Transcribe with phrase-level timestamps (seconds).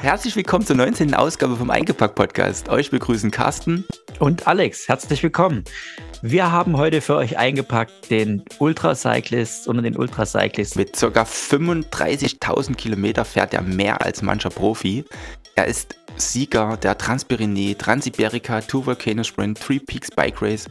[0.00, 1.14] Herzlich willkommen zur 19.
[1.14, 2.68] Ausgabe vom Eingepackt-Podcast.
[2.68, 3.84] Euch begrüßen Carsten
[4.18, 4.88] und Alex.
[4.88, 5.64] Herzlich willkommen.
[6.22, 10.76] Wir haben heute für euch eingepackt den Ultracyclist und den Ultracyclist.
[10.76, 11.06] Mit ca.
[11.22, 15.04] 35.000 Kilometer fährt er mehr als mancher Profi.
[15.54, 20.66] Er ist Sieger der Transpyrenee, Transiberica, Two Volcano Sprint, Three Peaks Bike Race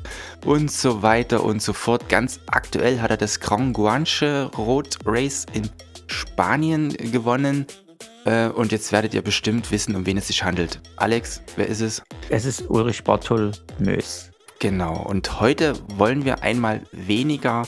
[0.45, 2.09] und so weiter und so fort.
[2.09, 5.70] Ganz aktuell hat er das Grand Guanche Road Race in
[6.11, 7.65] Spanien gewonnen.
[8.25, 10.79] Äh, und jetzt werdet ihr bestimmt wissen, um wen es sich handelt.
[10.97, 12.03] Alex, wer ist es?
[12.29, 14.31] Es ist Ulrich Bartol Mös.
[14.59, 17.67] Genau, und heute wollen wir einmal weniger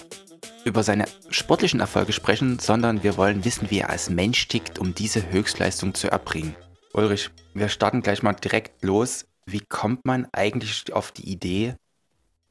[0.63, 4.93] über seine sportlichen Erfolge sprechen, sondern wir wollen wissen, wie er als Mensch tickt, um
[4.93, 6.55] diese Höchstleistung zu erbringen.
[6.93, 9.25] Ulrich, wir starten gleich mal direkt los.
[9.45, 11.75] Wie kommt man eigentlich auf die Idee,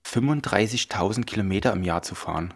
[0.07, 2.53] 35.000 Kilometer im Jahr zu fahren?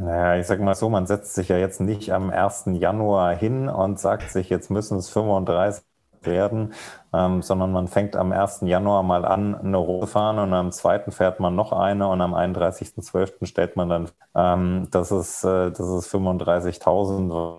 [0.00, 2.66] Naja, ich sag mal so, man setzt sich ja jetzt nicht am 1.
[2.74, 5.84] Januar hin und sagt sich, jetzt müssen es 35
[6.22, 6.72] werden,
[7.12, 8.60] ähm, sondern man fängt am 1.
[8.62, 11.10] Januar mal an, eine Runde fahren und am 2.
[11.10, 13.46] fährt man noch eine und am 31.12.
[13.46, 17.58] stellt man dann, ähm, das ist, äh, das ist 35.000.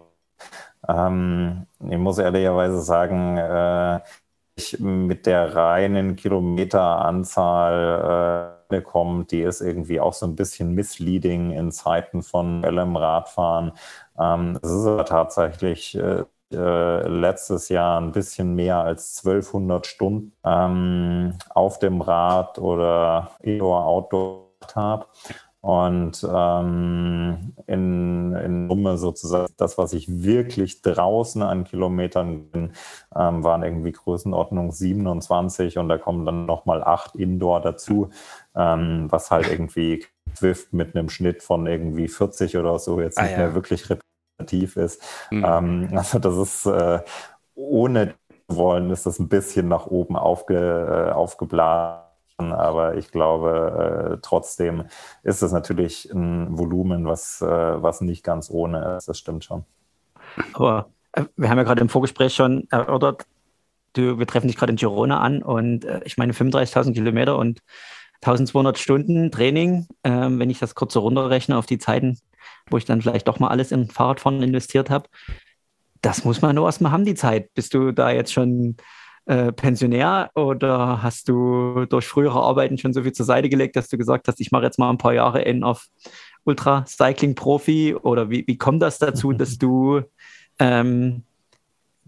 [0.87, 3.99] Ähm, ich muss ehrlicherweise sagen, äh,
[4.79, 11.71] mit der reinen Kilometeranzahl äh, kommt, die ist irgendwie auch so ein bisschen misleading in
[11.71, 13.71] Zeiten von LM Radfahren.
[14.19, 20.33] Ähm, es ist aber tatsächlich äh, äh, letztes Jahr ein bisschen mehr als 1200 Stunden
[20.43, 25.05] ähm, auf dem Rad oder Indoor-Outdoor habe.
[25.61, 32.71] Und ähm, in, in Summe sozusagen das, was ich wirklich draußen an Kilometern bin,
[33.13, 38.09] ähm, waren irgendwie Größenordnung 27 und da kommen dann nochmal acht Indoor dazu,
[38.55, 43.23] ähm, was halt irgendwie Swift mit einem Schnitt von irgendwie 40 oder so jetzt ah,
[43.23, 43.39] nicht ja.
[43.39, 45.03] mehr wirklich repräsentativ ist.
[45.29, 45.89] Mhm.
[45.93, 47.01] Also das ist äh,
[47.55, 48.13] ohne
[48.47, 52.08] wollen, ist das ein bisschen nach oben aufge, äh, aufgeblasen
[52.39, 54.85] aber ich glaube, äh, trotzdem
[55.23, 59.07] ist es natürlich ein Volumen, was, äh, was nicht ganz ohne ist.
[59.07, 59.65] Das stimmt schon.
[60.53, 63.25] Aber äh, wir haben ja gerade im Vorgespräch schon erörtert,
[63.93, 67.61] du, wir treffen dich gerade in Girona an und äh, ich meine 35.000 Kilometer und
[68.21, 72.19] 1200 Stunden Training, ähm, wenn ich das kurz so runterrechne auf die Zeiten,
[72.69, 75.07] wo ich dann vielleicht doch mal alles in Fahrradfahren investiert habe.
[76.01, 77.53] Das muss man nur erstmal haben, die Zeit.
[77.53, 78.77] Bist du da jetzt schon
[79.29, 83.87] äh, Pensionär oder hast du durch frühere Arbeiten schon so viel zur Seite gelegt, dass
[83.87, 85.85] du gesagt hast, ich mache jetzt mal ein paar Jahre in auf
[86.45, 90.01] Ultra-Cycling-Profi oder wie, wie kommt das dazu, dass du
[90.57, 91.25] ähm,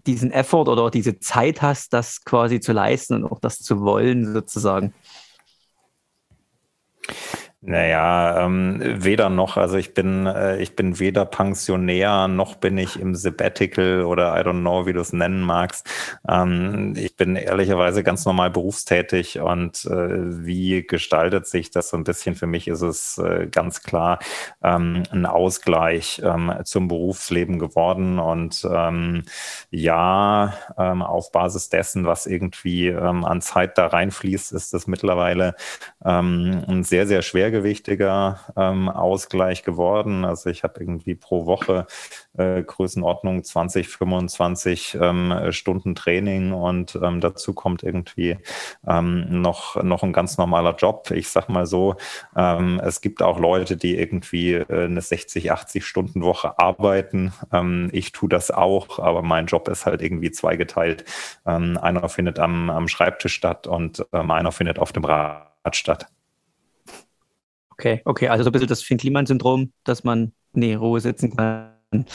[0.04, 4.32] diesen Effort oder diese Zeit hast, das quasi zu leisten und auch das zu wollen
[4.32, 4.92] sozusagen?
[7.64, 9.56] Naja, ähm, weder noch.
[9.56, 14.40] Also ich bin, äh, ich bin weder Pensionär noch bin ich im Sabbatical oder I
[14.42, 15.88] don't know, wie du es nennen magst.
[16.28, 22.02] Ähm, ich bin ehrlicherweise ganz normal berufstätig und äh, wie gestaltet sich das so ein
[22.02, 22.34] bisschen?
[22.34, 24.18] Für mich ist es äh, ganz klar
[24.64, 29.22] ähm, ein Ausgleich ähm, zum Berufsleben geworden und ähm,
[29.70, 35.54] ja, ähm, auf Basis dessen, was irgendwie an Zeit da reinfließt, ist das mittlerweile
[36.00, 40.24] ein sehr, sehr schwer schwergewichtiger ähm, Ausgleich geworden.
[40.24, 41.86] Also ich habe irgendwie pro Woche
[42.36, 48.38] äh, Größenordnung 20, 25 ähm, Stunden Training und ähm, dazu kommt irgendwie
[48.86, 51.10] ähm, noch, noch ein ganz normaler Job.
[51.10, 51.96] Ich sag mal so,
[52.34, 57.34] ähm, es gibt auch Leute, die irgendwie äh, eine 60, 80 Stunden Woche arbeiten.
[57.52, 61.04] Ähm, ich tue das auch, aber mein Job ist halt irgendwie zweigeteilt.
[61.44, 66.06] Einer findet am, am Schreibtisch statt und einer findet auf dem Rad statt.
[67.82, 71.72] Okay, okay, also so ein bisschen das Finn-Kliman-Syndrom, dass man nee, Ruhe sitzen kann.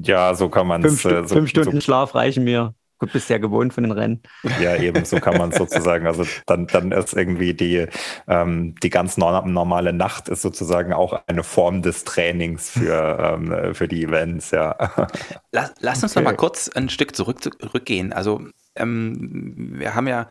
[0.00, 1.00] ja, so kann man es.
[1.00, 2.72] Fünf, äh, so, fünf, Stunden so, Schlaf reichen mir.
[3.00, 4.22] Du bist ja gewohnt von den Rennen.
[4.60, 6.06] Ja, eben, so kann man es sozusagen.
[6.06, 7.88] Also dann, dann ist irgendwie die,
[8.28, 13.88] ähm, die ganz normale Nacht ist sozusagen auch eine Form des Trainings für, ähm, für
[13.88, 14.76] die Events, ja.
[15.50, 16.22] Lass, lass uns okay.
[16.22, 18.12] noch mal kurz ein Stück zurück, zurückgehen.
[18.12, 18.40] Also
[18.76, 20.28] ähm, wir haben ja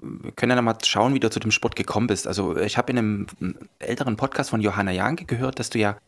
[0.00, 2.26] wir können ja noch mal schauen, wie du zu dem Sport gekommen bist.
[2.26, 3.26] Also ich habe in einem
[3.78, 5.98] älteren Podcast von Johanna Janke gehört, dass du ja,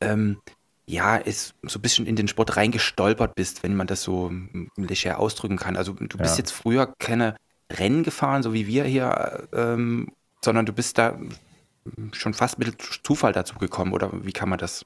[0.00, 0.38] ähm,
[0.86, 4.32] ja, ist so ein bisschen in den Sport reingestolpert bist, wenn man das so
[4.76, 5.76] leger ausdrücken kann.
[5.76, 6.38] Also du bist ja.
[6.38, 7.36] jetzt früher keine
[7.72, 10.12] Rennen gefahren, so wie wir hier, ähm,
[10.44, 11.18] sondern du bist da
[12.12, 14.84] schon fast mit Zufall dazu gekommen, oder wie kann man das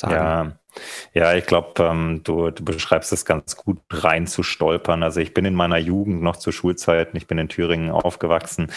[0.00, 0.14] sagen?
[0.14, 0.52] Ja,
[1.14, 5.02] Ja, ich glaube, ähm, du, du beschreibst es ganz gut, rein zu stolpern.
[5.02, 8.70] Also ich bin in meiner Jugend noch zu Schulzeiten, ich bin in Thüringen aufgewachsen,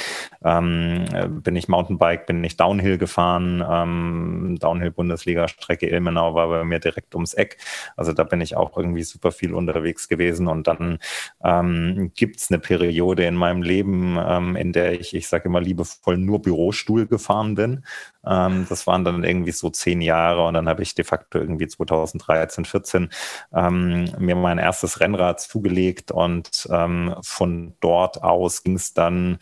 [0.43, 1.05] ähm,
[1.43, 7.33] bin ich Mountainbike, bin ich Downhill gefahren, ähm, Downhill-Bundesliga-Strecke Ilmenau war bei mir direkt ums
[7.33, 7.57] Eck.
[7.95, 10.99] Also da bin ich auch irgendwie super viel unterwegs gewesen und dann
[11.43, 15.61] ähm, gibt es eine Periode in meinem Leben, ähm, in der ich, ich sage immer
[15.61, 17.85] liebevoll, nur Bürostuhl gefahren bin.
[18.25, 21.67] Ähm, das waren dann irgendwie so zehn Jahre und dann habe ich de facto irgendwie
[21.85, 23.09] 2013, 14
[23.53, 29.37] ähm, mir mein erstes Rennrad zugelegt und ähm, von dort aus ging es dann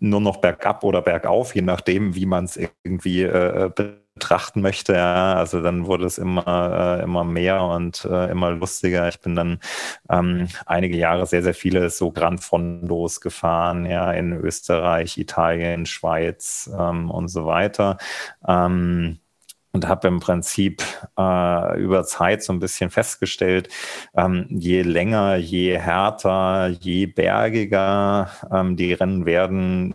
[0.00, 3.70] nur noch bergab oder bergauf, je nachdem, wie man es irgendwie äh,
[4.14, 4.94] betrachten möchte.
[4.94, 5.34] Ja.
[5.34, 9.08] Also dann wurde es immer, äh, immer mehr und äh, immer lustiger.
[9.08, 9.58] Ich bin dann
[10.10, 16.70] ähm, einige Jahre sehr, sehr viele so Grand Fondos gefahren, ja, in Österreich, Italien, Schweiz
[16.78, 17.98] ähm, und so weiter.
[18.46, 19.18] Ähm,
[19.72, 20.82] und habe im Prinzip
[21.18, 23.68] äh, über Zeit so ein bisschen festgestellt,
[24.14, 29.94] ähm, je länger, je härter, je bergiger ähm, die Rennen werden,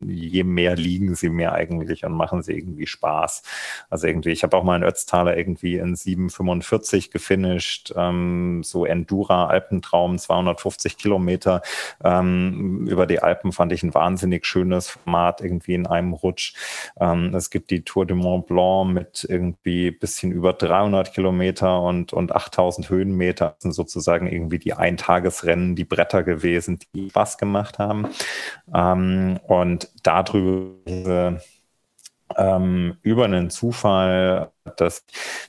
[0.00, 3.42] je mehr liegen sie mir eigentlich und machen sie irgendwie Spaß.
[3.90, 9.46] Also irgendwie, ich habe auch mal in Ötztaler irgendwie in 7,45 gefinisht, ähm, so Endura,
[9.46, 11.62] Alpentraum, 250 Kilometer
[12.02, 16.54] ähm, über die Alpen fand ich ein wahnsinnig schönes Format irgendwie in einem Rutsch.
[16.98, 22.12] Ähm, es gibt die Tour de Mont Blanc mit irgendwie bisschen über 300 Kilometer und,
[22.12, 27.78] und 8000 Höhenmeter das sind sozusagen irgendwie die Eintagesrennen, die Bretter gewesen, die Spaß gemacht
[27.78, 28.06] haben.
[28.74, 31.40] Ähm, und darüber
[32.36, 35.04] ähm, über einen Zufall, dass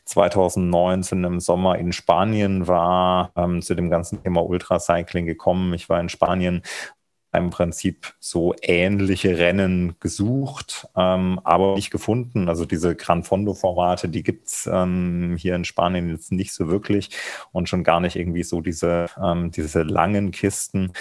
[0.05, 5.73] 2019 im Sommer in Spanien war, ähm, zu dem ganzen Thema Ultracycling gekommen.
[5.73, 6.63] Ich war in Spanien
[7.33, 12.49] im Prinzip so ähnliche Rennen gesucht, ähm, aber nicht gefunden.
[12.49, 17.09] Also diese Gran Fondo-Formate, die gibt's ähm, hier in Spanien jetzt nicht so wirklich
[17.53, 20.91] und schon gar nicht irgendwie so diese, ähm, diese langen Kisten.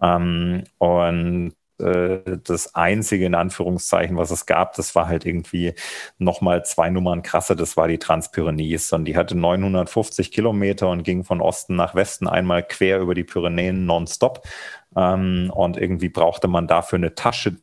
[0.00, 5.74] Ähm, und äh, das einzige in Anführungszeichen, was es gab, das war halt irgendwie
[6.18, 11.24] nochmal zwei Nummern krasser, das war die Transpyrenees und die hatte 950 Kilometer und ging
[11.24, 14.46] von Osten nach Westen einmal quer über die Pyrenäen nonstop
[14.96, 17.56] ähm, und irgendwie brauchte man dafür eine Tasche,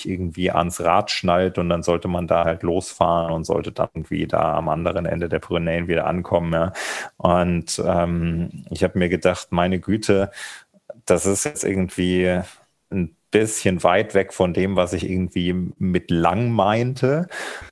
[0.00, 3.88] die irgendwie ans Rad schnallt und dann sollte man da halt losfahren und sollte dann
[3.94, 6.52] irgendwie da am anderen Ende der Pyrenäen wieder ankommen.
[6.52, 6.72] Ja.
[7.16, 10.30] Und ähm, ich habe mir gedacht, meine Güte,
[11.04, 12.40] das ist jetzt irgendwie
[12.90, 17.28] ein bisschen weit weg von dem, was ich irgendwie mit lang meinte.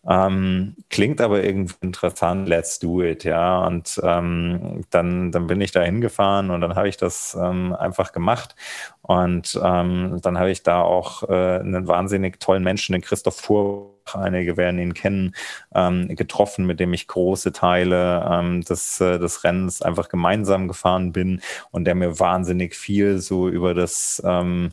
[0.08, 3.64] Ähm, klingt aber irgendwie interessant, let's do it, ja.
[3.66, 8.12] Und ähm, dann, dann bin ich da hingefahren und dann habe ich das ähm, einfach
[8.12, 8.54] gemacht.
[9.02, 13.94] Und ähm, dann habe ich da auch äh, einen wahnsinnig tollen Menschen, den Christoph Fuhr,
[14.14, 15.34] einige werden ihn kennen,
[15.74, 21.12] ähm, getroffen, mit dem ich große Teile ähm, des, äh, des Rennens einfach gemeinsam gefahren
[21.12, 24.70] bin und der mir wahnsinnig viel so über das ähm,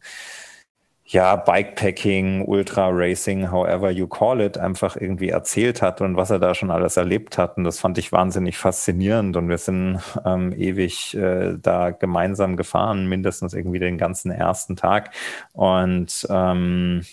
[1.13, 6.39] ja, Bikepacking, Ultra Racing, however you call it, einfach irgendwie erzählt hat und was er
[6.39, 7.55] da schon alles erlebt hat.
[7.57, 9.37] Und das fand ich wahnsinnig faszinierend.
[9.37, 15.11] Und wir sind ähm, ewig äh, da gemeinsam gefahren, mindestens irgendwie den ganzen ersten Tag.
[15.53, 17.03] Und ähm,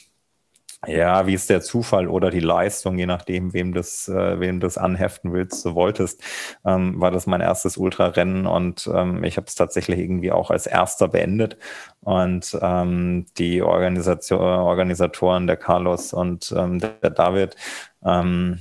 [0.87, 4.79] ja, wie ist der Zufall oder die Leistung, je nachdem, wem das, äh, wem das
[4.79, 6.23] anheften willst, du wolltest,
[6.65, 10.67] ähm, war das mein erstes Ultrarennen und ähm, ich habe es tatsächlich irgendwie auch als
[10.67, 11.59] erster beendet.
[12.01, 17.57] Und ähm, die Organisation, Organisatoren, der Carlos und ähm, der David,
[18.05, 18.59] ähm,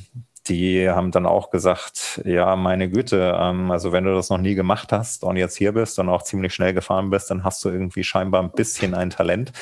[0.50, 4.56] die haben dann auch gesagt, ja, meine Güte, ähm, also wenn du das noch nie
[4.56, 7.70] gemacht hast und jetzt hier bist und auch ziemlich schnell gefahren bist, dann hast du
[7.70, 9.54] irgendwie scheinbar ein bisschen ein Talent.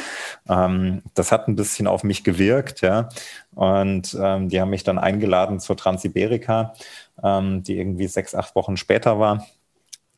[0.49, 3.09] Ähm, das hat ein bisschen auf mich gewirkt, ja.
[3.53, 6.73] Und ähm, die haben mich dann eingeladen zur Transiberica,
[7.23, 9.45] ähm, die irgendwie sechs, acht Wochen später war.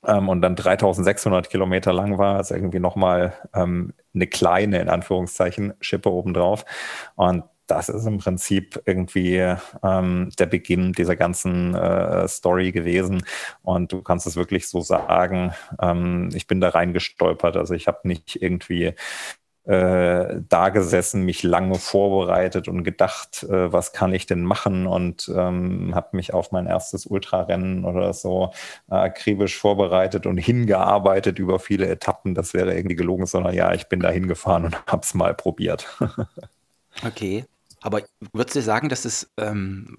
[0.05, 5.73] Ähm, und dann 3600 Kilometer lang war, also irgendwie nochmal ähm, eine kleine, in Anführungszeichen,
[5.81, 6.65] Schippe obendrauf.
[7.15, 13.23] Und das ist im Prinzip irgendwie ähm, der Beginn dieser ganzen äh, Story gewesen.
[13.61, 17.57] Und du kannst es wirklich so sagen, ähm, ich bin da reingestolpert.
[17.57, 18.93] Also ich habe nicht irgendwie
[19.69, 25.31] äh, da gesessen, mich lange vorbereitet und gedacht, äh, was kann ich denn machen und
[25.35, 28.51] ähm, habe mich auf mein erstes Ultrarennen oder so
[28.89, 32.33] äh, akribisch vorbereitet und hingearbeitet über viele Etappen.
[32.33, 35.87] Das wäre irgendwie gelogen, sondern ja, ich bin da hingefahren und habe es mal probiert.
[37.05, 37.45] okay.
[37.81, 39.97] Aber würdest du sagen, dass es, ähm,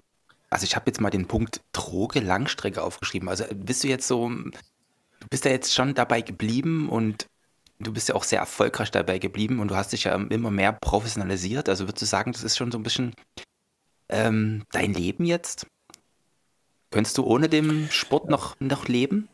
[0.49, 3.29] also ich habe jetzt mal den Punkt Droge Langstrecke aufgeschrieben.
[3.29, 7.27] Also bist du jetzt so, du bist ja jetzt schon dabei geblieben und
[7.79, 10.73] du bist ja auch sehr erfolgreich dabei geblieben und du hast dich ja immer mehr
[10.73, 11.69] professionalisiert.
[11.69, 13.13] Also würdest du sagen, das ist schon so ein bisschen
[14.09, 15.65] ähm, dein Leben jetzt?
[16.91, 19.29] Könntest du ohne dem Sport noch, noch leben?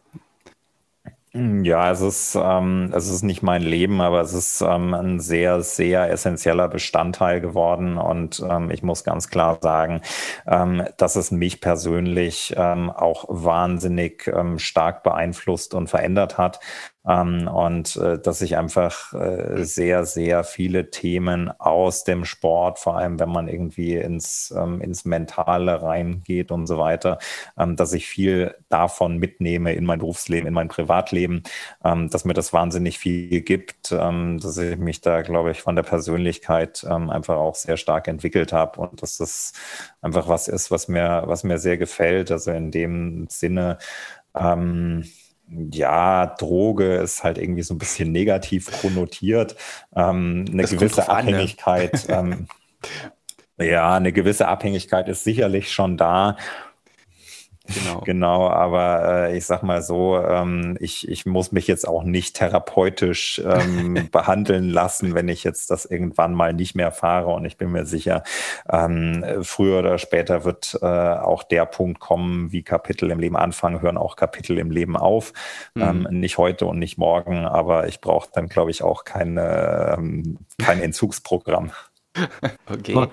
[1.39, 5.61] Ja, es ist, ähm, es ist nicht mein Leben, aber es ist ähm, ein sehr,
[5.61, 7.97] sehr essentieller Bestandteil geworden.
[7.99, 10.01] Und ähm, ich muss ganz klar sagen,
[10.47, 16.59] ähm, dass es mich persönlich ähm, auch wahnsinnig ähm, stark beeinflusst und verändert hat.
[17.07, 22.97] Ähm, und äh, dass sich einfach äh, sehr, sehr viele Themen aus dem Sport, vor
[22.97, 27.17] allem wenn man irgendwie ins, ähm, ins Mentale reingeht und so weiter,
[27.57, 31.43] ähm, dass ich viel davon mitnehme in mein Berufsleben, in mein Privatleben,
[31.83, 35.75] ähm, dass mir das wahnsinnig viel gibt, ähm, dass ich mich da, glaube ich, von
[35.75, 39.53] der Persönlichkeit ähm, einfach auch sehr stark entwickelt habe und dass das
[40.01, 42.31] einfach was ist, was mir, was mir sehr gefällt.
[42.31, 43.77] Also in dem Sinne,
[44.35, 45.03] ähm,
[45.49, 49.55] ja, Droge ist halt irgendwie so ein bisschen negativ konnotiert.
[49.95, 51.27] Ähm, eine das gewisse an?
[51.27, 52.15] Abhängigkeit, ne?
[52.15, 52.47] ähm,
[53.65, 56.37] ja, eine gewisse Abhängigkeit ist sicherlich schon da.
[57.73, 58.01] Genau.
[58.05, 62.35] genau, aber äh, ich sag mal so, ähm, ich, ich muss mich jetzt auch nicht
[62.35, 67.27] therapeutisch ähm, behandeln lassen, wenn ich jetzt das irgendwann mal nicht mehr fahre.
[67.27, 68.23] Und ich bin mir sicher,
[68.69, 73.81] ähm, früher oder später wird äh, auch der Punkt kommen, wie Kapitel im Leben anfangen,
[73.81, 75.33] hören auch Kapitel im Leben auf.
[75.75, 75.81] Mhm.
[75.81, 80.39] Ähm, nicht heute und nicht morgen, aber ich brauche dann, glaube ich, auch keine, ähm,
[80.57, 81.71] kein Entzugsprogramm.
[82.69, 83.07] Okay.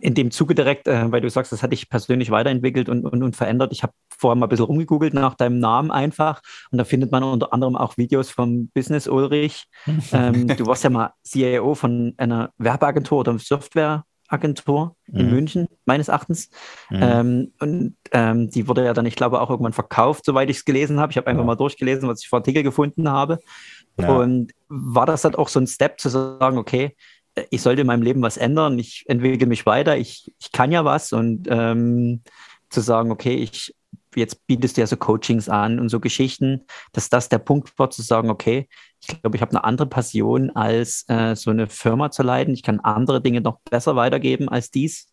[0.00, 3.22] in dem Zuge direkt, äh, weil du sagst, das hat dich persönlich weiterentwickelt und, und,
[3.22, 3.72] und verändert.
[3.72, 7.22] Ich habe vorher mal ein bisschen rumgegoogelt nach deinem Namen einfach und da findet man
[7.22, 9.64] unter anderem auch Videos vom Business Ulrich.
[10.12, 15.32] ähm, du warst ja mal CIO von einer Werbeagentur oder Softwareagentur in mhm.
[15.32, 16.50] München, meines Erachtens.
[16.90, 16.98] Mhm.
[17.02, 20.64] Ähm, und ähm, die wurde ja dann, ich glaube, auch irgendwann verkauft, soweit ich es
[20.64, 21.10] gelesen habe.
[21.10, 21.46] Ich habe einfach ja.
[21.46, 23.38] mal durchgelesen, was ich vor Artikel gefunden habe.
[23.98, 24.16] Ja.
[24.16, 26.96] Und war das dann auch so ein Step zu sagen, okay,
[27.50, 30.84] ich sollte in meinem Leben was ändern, ich entwickle mich weiter, ich, ich kann ja
[30.84, 32.22] was und ähm,
[32.68, 33.74] zu sagen, okay, ich
[34.16, 37.90] jetzt bietest du ja so Coachings an und so Geschichten, dass das der Punkt war,
[37.90, 38.68] zu sagen, okay,
[39.00, 42.52] ich glaube, ich habe eine andere Passion, als äh, so eine Firma zu leiten.
[42.52, 45.12] Ich kann andere Dinge noch besser weitergeben als dies.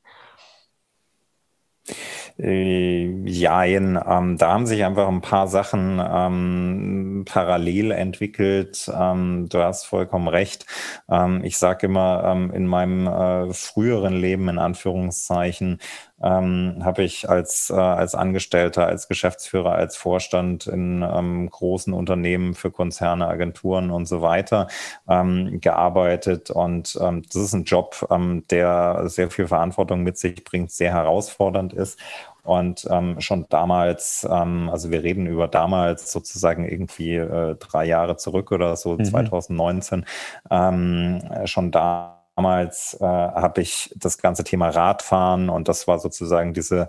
[2.40, 8.92] Äh, jein, ähm, da haben sich einfach ein paar Sachen ähm, parallel entwickelt.
[8.94, 10.68] Ähm, du hast vollkommen recht.
[11.10, 15.80] Ähm, ich sage immer, ähm, in meinem äh, früheren Leben, in Anführungszeichen,
[16.22, 22.56] ähm, habe ich als, äh, als Angestellter, als Geschäftsführer, als Vorstand in ähm, großen Unternehmen
[22.56, 24.68] für Konzerne, Agenturen und so weiter
[25.08, 26.50] ähm, gearbeitet.
[26.50, 30.94] Und ähm, das ist ein Job, ähm, der sehr viel Verantwortung mit sich bringt, sehr
[30.94, 32.00] herausfordernd ist.
[32.44, 38.16] Und ähm, schon damals, ähm, also wir reden über damals sozusagen irgendwie äh, drei Jahre
[38.16, 39.04] zurück oder so, mhm.
[39.04, 40.06] 2019,
[40.50, 46.54] ähm, schon da damals äh, habe ich das ganze Thema Radfahren und das war sozusagen
[46.54, 46.88] diese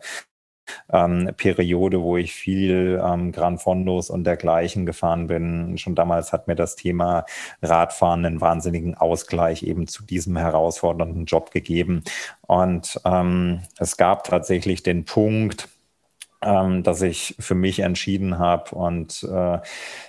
[0.93, 5.79] ähm, Periode, wo ich viel ähm, Gran Fondos und dergleichen gefahren bin.
[5.79, 7.25] Schon damals hat mir das Thema
[7.63, 12.05] Radfahren einen wahnsinnigen Ausgleich eben zu diesem herausfordernden Job gegeben.
[12.43, 15.69] Und ähm, es gab tatsächlich den Punkt,
[16.43, 19.59] ähm, dass ich für mich entschieden habe und äh,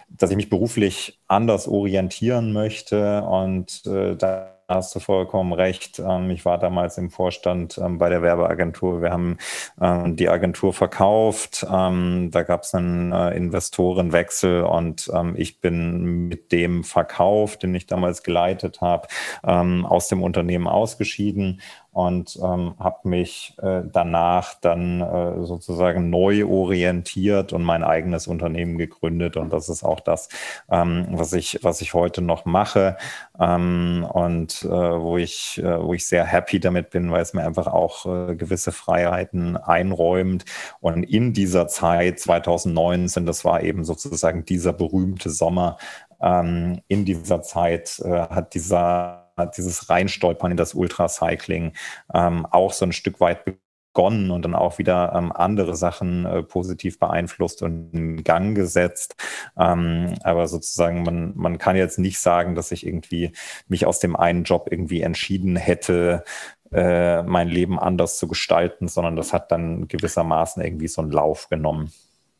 [0.10, 6.00] dass ich mich beruflich anders orientieren möchte und äh, da hast du vollkommen recht.
[6.00, 9.02] Ähm, ich war damals im Vorstand ähm, bei der Werbeagentur.
[9.02, 9.38] Wir haben
[9.82, 11.66] ähm, die Agentur verkauft.
[11.70, 18.22] Da gab es einen äh, Investorenwechsel und ich bin mit dem Verkauf, den ich damals
[18.22, 19.08] geleitet habe,
[19.42, 21.62] aus dem Unternehmen ausgeschieden
[22.00, 28.78] und ähm, habe mich äh, danach dann äh, sozusagen neu orientiert und mein eigenes Unternehmen
[28.78, 29.36] gegründet.
[29.36, 30.30] Und das ist auch das,
[30.72, 32.96] ähm, was ich was ich heute noch mache.
[33.38, 37.44] Ähm, und äh, wo ich äh, wo ich sehr happy damit bin, weil es mir
[37.44, 40.46] einfach auch äh, gewisse Freiheiten einräumt.
[40.80, 45.78] Und in dieser Zeit 2019, das war eben sozusagen dieser berühmte Sommer,
[46.22, 51.74] ähm, in dieser Zeit äh, hat dieser dieses Reinstolpern in das Ultracycling
[52.14, 56.44] ähm, auch so ein Stück weit begonnen und dann auch wieder ähm, andere Sachen äh,
[56.44, 59.16] positiv beeinflusst und in Gang gesetzt.
[59.58, 63.32] Ähm, aber sozusagen, man, man kann jetzt nicht sagen, dass ich irgendwie
[63.68, 66.24] mich aus dem einen Job irgendwie entschieden hätte,
[66.72, 71.50] äh, mein Leben anders zu gestalten, sondern das hat dann gewissermaßen irgendwie so einen Lauf
[71.50, 71.92] genommen.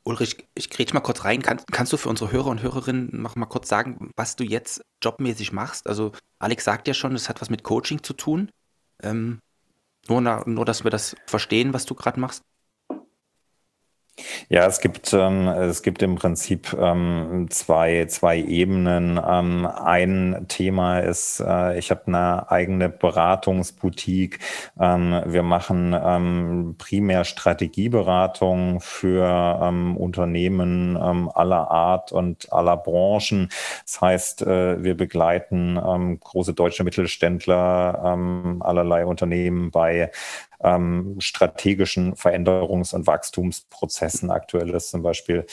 [0.10, 1.44] Ulrich, ich kriege mal kurz rein.
[1.44, 4.82] Kann, kannst du für unsere Hörer und Hörerinnen noch mal kurz sagen, was du jetzt
[5.04, 5.86] jobmäßig machst?
[5.86, 8.50] Also Alex sagt ja schon, es hat was mit Coaching zu tun.
[9.04, 9.40] Ähm,
[10.08, 12.42] nur, na, nur, dass wir das verstehen, was du gerade machst.
[14.50, 19.20] Ja, es gibt, ähm, es gibt im Prinzip ähm, zwei, zwei Ebenen.
[19.24, 24.40] Ähm, ein Thema ist, äh, ich habe eine eigene Beratungsboutique.
[24.80, 33.50] Ähm, wir machen ähm, primär Strategieberatung für ähm, Unternehmen aller Art und aller Branchen.
[33.86, 35.76] Das heißt, äh, wir begleiten
[36.20, 38.18] große deutsche Mittelständler,
[38.62, 40.12] allerlei Unternehmen bei
[40.64, 44.32] ähm, strategischen Veränderungs- und Wachstumsprozessen.
[44.32, 45.46] Aktuell ist zum Beispiel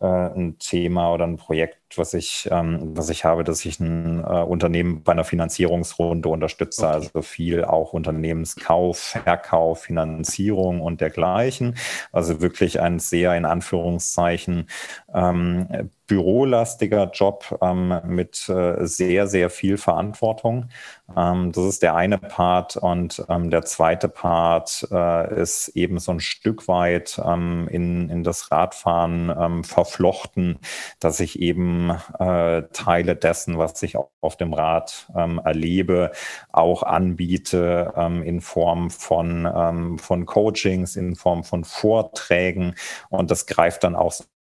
[0.00, 4.24] äh, ein Thema oder ein Projekt, was ich, ähm, was ich habe, dass ich ein
[4.24, 6.94] äh, Unternehmen bei einer Finanzierungsrunde unterstütze, okay.
[6.94, 11.76] also viel auch Unternehmenskauf, Verkauf, Finanzierung und dergleichen.
[12.12, 14.68] Also wirklich ein sehr in Anführungszeichen
[15.14, 20.68] ähm, bürolastiger Job ähm, mit äh, sehr, sehr viel Verantwortung.
[21.16, 22.76] Ähm, das ist der eine Part.
[22.76, 28.22] Und ähm, der zweite Part äh, ist eben so ein Stück weit ähm, in, in
[28.22, 30.58] das Radfahren ähm, verflochten,
[30.98, 36.10] dass ich eben äh, Teile dessen, was ich auf dem Rad ähm, erlebe,
[36.52, 37.92] auch anbiete
[38.24, 42.74] in Form von, von Coachings, in Form von Vorträgen.
[43.10, 44.12] Und das greift dann auch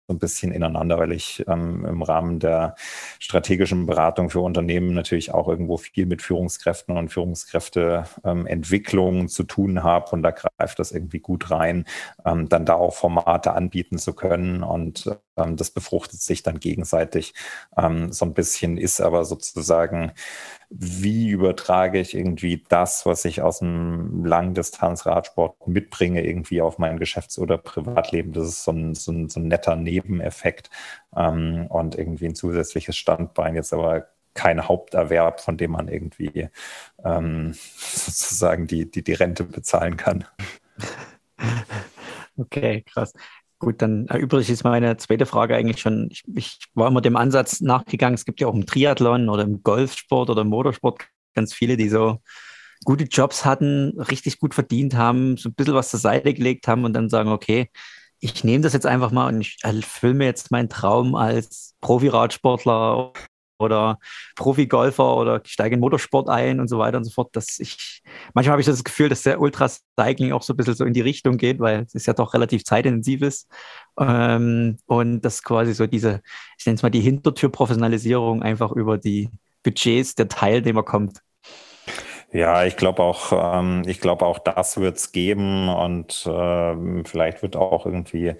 [0.06, 2.74] so ein bisschen ineinander, weil ich ähm, im Rahmen der
[3.18, 9.82] strategischen Beratung für Unternehmen natürlich auch irgendwo viel mit Führungskräften und Führungskräfteentwicklung ähm, zu tun
[9.82, 11.86] habe und da greift das irgendwie gut rein,
[12.26, 14.62] ähm, dann da auch Formate anbieten zu können.
[14.62, 17.32] Und ähm, das befruchtet sich dann gegenseitig
[17.76, 20.12] ähm, so ein bisschen, ist aber sozusagen
[20.70, 27.38] wie übertrage ich irgendwie das, was ich aus dem Langdistanz-Radsport mitbringe, irgendwie auf mein Geschäfts-
[27.38, 28.32] oder Privatleben.
[28.32, 30.70] Das ist so ein, so ein, so ein netter Nebeneffekt
[31.16, 33.54] ähm, und irgendwie ein zusätzliches Standbein.
[33.54, 36.48] Jetzt aber kein Haupterwerb, von dem man irgendwie
[37.04, 40.24] ähm, sozusagen die, die, die Rente bezahlen kann.
[42.36, 43.12] Okay, krass.
[43.64, 46.08] Gut, dann erübrigt ist meine zweite Frage eigentlich schon.
[46.10, 49.62] Ich, ich, war immer dem Ansatz nachgegangen, es gibt ja auch im Triathlon oder im
[49.62, 51.00] Golfsport oder im Motorsport
[51.34, 52.18] ganz viele, die so
[52.84, 56.84] gute Jobs hatten, richtig gut verdient haben, so ein bisschen was zur Seite gelegt haben
[56.84, 57.70] und dann sagen, okay,
[58.20, 63.14] ich nehme das jetzt einfach mal und ich erfülle mir jetzt meinen Traum als Profi-Radsportler
[63.58, 63.98] oder
[64.36, 67.34] Profi-Golfer oder steige in Motorsport ein und so weiter und so fort.
[67.36, 68.02] Dass ich,
[68.34, 71.00] manchmal habe ich das Gefühl, dass der Ultracycling auch so ein bisschen so in die
[71.00, 73.48] Richtung geht, weil es ja doch relativ zeitintensiv ist.
[73.98, 76.22] Ähm, und dass quasi so diese,
[76.58, 79.30] ich nenne es mal die Hintertür-Professionalisierung einfach über die
[79.62, 81.20] Budgets der Teilnehmer kommt.
[82.36, 87.42] Ja, ich glaube auch, ähm, ich glaube auch, das wird es geben und äh, vielleicht
[87.42, 88.34] wird auch irgendwie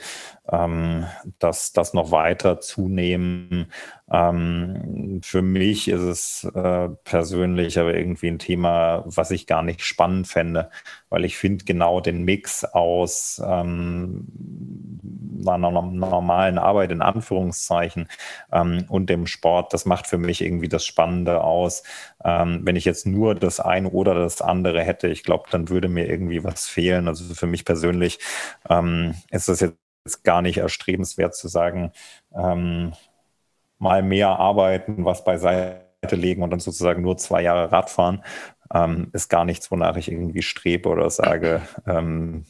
[0.50, 1.07] ähm,
[1.38, 3.70] das, das noch weiter zunehmen.
[4.11, 9.83] Ähm, für mich ist es äh, persönlich aber irgendwie ein Thema, was ich gar nicht
[9.83, 10.70] spannend fände,
[11.14, 14.27] weil ich finde genau den Mix aus ähm,
[15.46, 18.09] einer normalen Arbeit in Anführungszeichen
[18.50, 21.85] ähm, und dem Sport, das macht für mich irgendwie das Spannende aus.
[22.24, 25.87] Ähm, wenn ich jetzt nur das eine oder das andere hätte, ich glaube, dann würde
[25.88, 27.07] mir irgendwie was fehlen.
[27.07, 28.18] Also für mich persönlich
[28.68, 31.92] ähm, ist das jetzt gar nicht erstrebenswert zu sagen,
[32.37, 32.92] ähm,
[33.79, 38.24] mal mehr arbeiten, was beiseite legen und dann sozusagen nur zwei Jahre Radfahren,
[38.74, 42.44] ähm, ist gar nichts, wonach ich irgendwie strebe oder sage, ähm,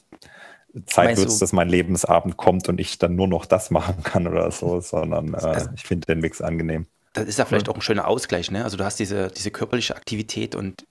[0.87, 4.27] Zeit wird es, dass mein Lebensabend kommt und ich dann nur noch das machen kann
[4.27, 6.87] oder so, sondern äh, ich finde den Mix angenehm.
[7.13, 8.65] Das ist ja vielleicht auch ein schöner Ausgleich, ne?
[8.65, 10.85] Also du hast diese, diese körperliche Aktivität und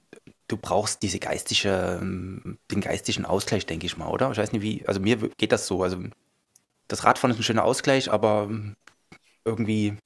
[0.48, 4.32] du brauchst diese geistige, ähm, den geistigen Ausgleich, denke ich mal, oder?
[4.32, 5.84] Ich weiß nicht wie, also mir geht das so.
[5.84, 5.98] Also
[6.88, 8.50] das Radfahren ist ein schöner Ausgleich, aber
[9.44, 9.98] irgendwie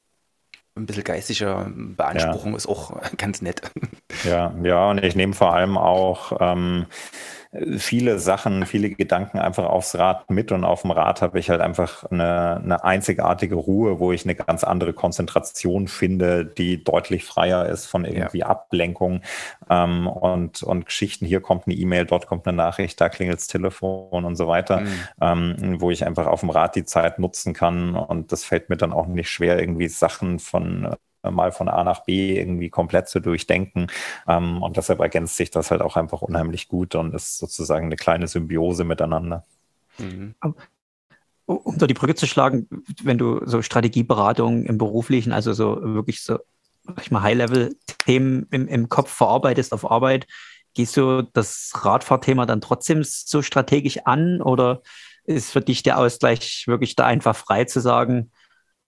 [0.77, 2.57] ein bisschen geistige Beanspruchung ja.
[2.57, 3.61] ist auch ganz nett.
[4.23, 6.85] Ja, ja, und ich nehme vor allem auch ähm,
[7.77, 11.61] viele Sachen, viele Gedanken einfach aufs Rad mit und auf dem Rad habe ich halt
[11.61, 17.65] einfach eine, eine einzigartige Ruhe, wo ich eine ganz andere Konzentration finde, die deutlich freier
[17.67, 18.47] ist von irgendwie ja.
[18.47, 19.21] Ablenkung
[19.69, 21.25] ähm, und, und Geschichten.
[21.25, 24.81] Hier kommt eine E-Mail, dort kommt eine Nachricht, da klingelt das Telefon und so weiter,
[24.81, 25.03] mhm.
[25.21, 28.77] ähm, wo ich einfach auf dem Rad die Zeit nutzen kann und das fällt mir
[28.77, 30.95] dann auch nicht schwer, irgendwie Sachen von
[31.31, 33.87] mal von A nach B irgendwie komplett zu durchdenken.
[34.27, 37.95] Ähm, und deshalb ergänzt sich das halt auch einfach unheimlich gut und ist sozusagen eine
[37.95, 39.45] kleine Symbiose miteinander.
[39.97, 40.35] Mhm.
[41.45, 42.67] Um da die Brücke zu schlagen,
[43.03, 46.39] wenn du so Strategieberatung im Beruflichen, also so wirklich so
[47.01, 50.27] ich mal High-Level-Themen im, im Kopf verarbeitest auf Arbeit,
[50.73, 54.81] gehst du das Radfahrthema dann trotzdem so strategisch an oder
[55.25, 58.31] ist für dich der Ausgleich wirklich da einfach frei zu sagen,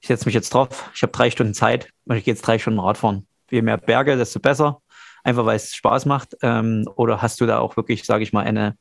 [0.02, 2.60] ich setze mich jetzt drauf, ich habe drei Stunden Zeit und ich gehe jetzt drei
[2.60, 3.28] Stunden Radfahren.
[3.52, 4.82] Je mehr Berge, desto besser,
[5.24, 6.38] einfach weil es Spaß macht.
[6.42, 8.78] Ähm, oder hast du da auch wirklich, sage ich mal, eine,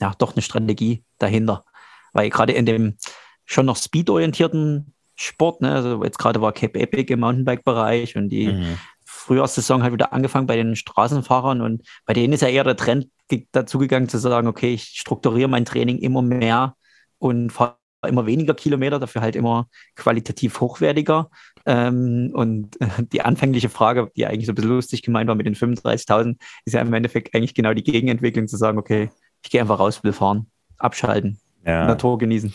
[0.00, 1.64] ja, doch eine Strategie dahinter?
[2.12, 2.96] Weil gerade in dem
[3.44, 5.62] schon noch speedorientierten Sport.
[5.62, 5.72] Ne?
[5.72, 8.78] Also jetzt gerade war Cape Epic im Mountainbike-Bereich und die mhm.
[9.04, 13.08] Frühjahrssaison hat wieder angefangen bei den Straßenfahrern und bei denen ist ja eher der Trend
[13.52, 16.76] dazu gegangen zu sagen, okay, ich strukturiere mein Training immer mehr
[17.18, 21.30] und fahre immer weniger Kilometer, dafür halt immer qualitativ hochwertiger.
[21.64, 25.46] Ähm, und äh, die anfängliche Frage, die eigentlich so ein bisschen lustig gemeint war mit
[25.46, 29.10] den 35.000, ist ja im Endeffekt eigentlich genau die Gegenentwicklung zu sagen, okay,
[29.42, 30.46] ich gehe einfach raus, will fahren,
[30.78, 31.86] abschalten, ja.
[31.86, 32.52] Natur genießen.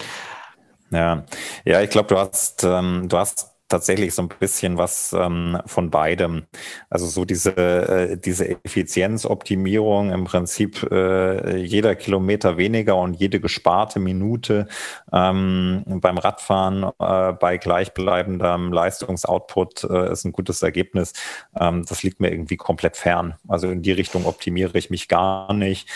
[0.91, 1.25] Ja,
[1.63, 5.89] ja, ich glaube, du hast, ähm, du hast tatsächlich so ein bisschen was ähm, von
[5.89, 6.43] beidem.
[6.89, 13.99] Also so diese, äh, diese Effizienzoptimierung im Prinzip äh, jeder Kilometer weniger und jede gesparte
[13.99, 14.67] Minute
[15.12, 21.13] ähm, beim Radfahren äh, bei gleichbleibendem Leistungsoutput äh, ist ein gutes Ergebnis.
[21.60, 23.36] Ähm, das liegt mir irgendwie komplett fern.
[23.47, 25.88] Also in die Richtung optimiere ich mich gar nicht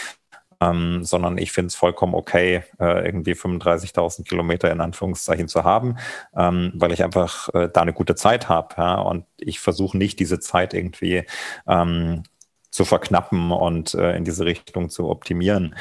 [0.62, 5.98] ähm, sondern ich finde es vollkommen okay, äh, irgendwie 35.000 Kilometer in Anführungszeichen zu haben,
[6.36, 8.76] ähm, weil ich einfach äh, da eine gute Zeit habe.
[8.78, 8.96] Ja?
[8.96, 11.24] Und ich versuche nicht diese Zeit irgendwie
[11.68, 12.24] ähm,
[12.70, 15.76] zu verknappen und äh, in diese Richtung zu optimieren.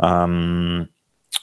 [0.00, 0.88] Ähm,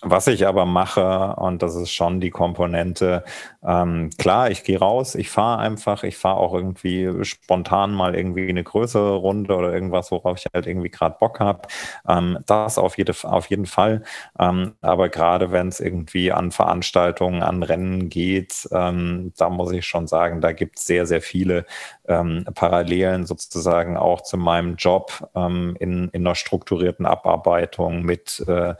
[0.01, 3.23] was ich aber mache, und das ist schon die Komponente,
[3.61, 8.47] ähm, klar, ich gehe raus, ich fahre einfach, ich fahre auch irgendwie spontan mal irgendwie
[8.47, 11.67] eine größere Runde oder irgendwas, worauf ich halt irgendwie gerade Bock habe.
[12.07, 14.03] Ähm, das auf, jede, auf jeden Fall.
[14.39, 19.85] Ähm, aber gerade wenn es irgendwie an Veranstaltungen, an Rennen geht, ähm, da muss ich
[19.85, 21.65] schon sagen, da gibt es sehr, sehr viele
[22.07, 28.75] ähm, Parallelen sozusagen auch zu meinem Job ähm, in, in einer strukturierten Abarbeitung mit äh,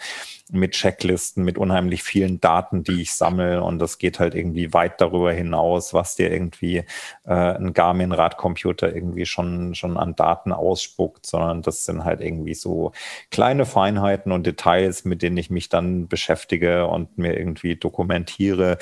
[0.52, 3.62] mit Checklisten, mit unheimlich vielen Daten, die ich sammle.
[3.64, 6.84] Und das geht halt irgendwie weit darüber hinaus, was dir irgendwie
[7.26, 12.92] äh, ein Garmin-Radcomputer irgendwie schon, schon an Daten ausspuckt, sondern das sind halt irgendwie so
[13.32, 18.78] kleine Feinheiten und Details, mit denen ich mich dann beschäftige und mir irgendwie dokumentiere,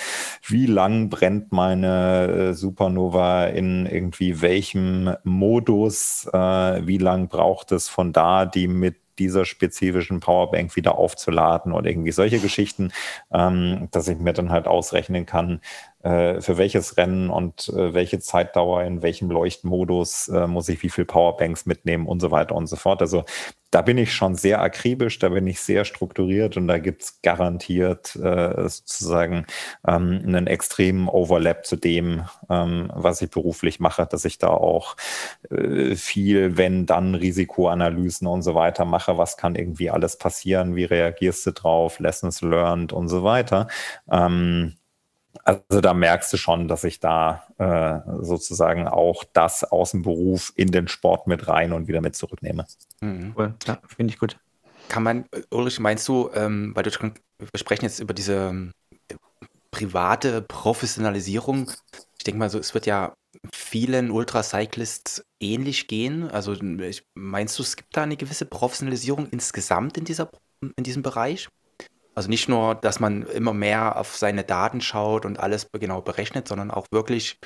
[0.46, 7.90] wie lang brennt meine äh, Supernova in irgendwie welchem Modus, äh, wie lang braucht es
[7.90, 12.92] von da, die mit dieser spezifischen Powerbank wieder aufzuladen oder irgendwie solche Geschichten,
[13.32, 15.62] ähm, dass ich mir dann halt ausrechnen kann,
[16.02, 21.06] für welches Rennen und äh, welche Zeitdauer in welchem Leuchtmodus äh, muss ich wie viel
[21.06, 23.02] Powerbanks mitnehmen und so weiter und so fort.
[23.02, 23.26] Also
[23.72, 27.22] da bin ich schon sehr akribisch, da bin ich sehr strukturiert und da gibt es
[27.22, 29.46] garantiert äh, sozusagen
[29.86, 34.96] ähm, einen extremen Overlap zu dem, ähm, was ich beruflich mache, dass ich da auch
[35.52, 40.86] äh, viel, wenn dann Risikoanalysen und so weiter mache, was kann irgendwie alles passieren, wie
[40.86, 43.68] reagierst du drauf, Lessons learned und so weiter.
[44.10, 44.76] Ähm,
[45.48, 50.52] also da merkst du schon, dass ich da äh, sozusagen auch das aus dem Beruf
[50.56, 52.66] in den Sport mit rein und wieder mit zurücknehme.
[53.00, 53.34] Mhm.
[53.38, 53.56] Cool.
[53.66, 54.38] Ja, finde ich gut.
[54.90, 58.74] Kann man, Ulrich, meinst du, ähm, weil du schon, wir sprechen jetzt über diese ähm,
[59.72, 61.72] private Professionalisierung.
[62.18, 63.14] Ich denke mal so, es wird ja
[63.54, 66.30] vielen Ultracyclists ähnlich gehen.
[66.30, 66.56] Also
[67.16, 70.30] meinst du, es gibt da eine gewisse Professionalisierung insgesamt in, dieser,
[70.76, 71.48] in diesem Bereich?
[72.18, 76.48] Also nicht nur, dass man immer mehr auf seine Daten schaut und alles genau berechnet,
[76.48, 77.38] sondern auch wirklich,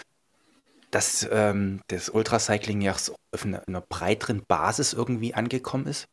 [0.91, 6.07] dass ähm, das Ultracycling ja auf einer, einer breiteren Basis irgendwie angekommen ist?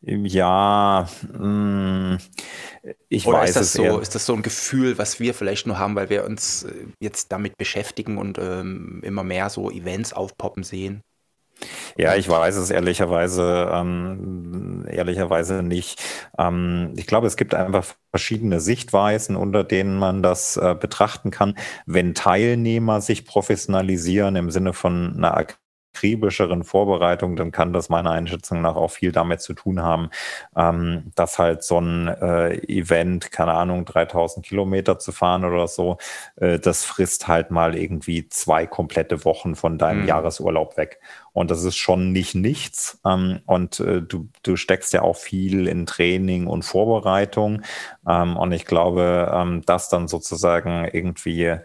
[0.00, 1.06] Ja,
[1.38, 2.18] mh, mm,
[3.10, 4.00] ich Oder weiß ist das es so, eher.
[4.00, 7.30] ist das so ein Gefühl, was wir vielleicht nur haben, weil wir uns äh, jetzt
[7.30, 11.02] damit beschäftigen und ähm, immer mehr so Events aufpoppen sehen?
[11.96, 16.02] Ja, ich weiß es ehrlicherweise, ähm, ehrlicherweise nicht.
[16.38, 21.56] Ähm, ich glaube, es gibt einfach verschiedene Sichtweisen, unter denen man das äh, betrachten kann.
[21.86, 25.34] Wenn Teilnehmer sich professionalisieren im Sinne von einer
[25.92, 30.10] akribischeren Vorbereitung, dann kann das meiner Einschätzung nach auch viel damit zu tun haben,
[30.56, 35.98] ähm, dass halt so ein äh, Event, keine Ahnung, 3000 Kilometer zu fahren oder so,
[36.36, 40.08] äh, das frisst halt mal irgendwie zwei komplette Wochen von deinem mhm.
[40.08, 41.00] Jahresurlaub weg.
[41.32, 43.00] Und das ist schon nicht nichts.
[43.06, 47.62] Ähm, und äh, du, du steckst ja auch viel in Training und Vorbereitung.
[48.06, 51.56] Ähm, und ich glaube, ähm, dass dann sozusagen irgendwie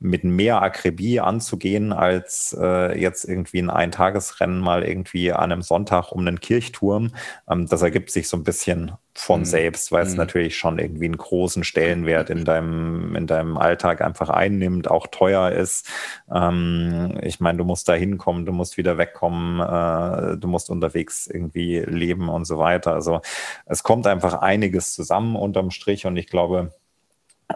[0.00, 6.10] mit mehr Akribie anzugehen, als äh, jetzt irgendwie ein Eintagesrennen mal irgendwie an einem Sonntag
[6.10, 7.10] um einen Kirchturm.
[7.48, 9.44] Ähm, das ergibt sich so ein bisschen von mhm.
[9.44, 10.16] selbst, weil es mhm.
[10.16, 15.50] natürlich schon irgendwie einen großen Stellenwert in deinem, in deinem Alltag einfach einnimmt, auch teuer
[15.50, 15.86] ist.
[16.32, 21.26] Ähm, ich meine, du musst da hinkommen, du musst wieder wegkommen, äh, du musst unterwegs
[21.26, 22.94] irgendwie leben und so weiter.
[22.94, 23.20] Also
[23.66, 26.72] es kommt einfach einiges zusammen unterm Strich und ich glaube,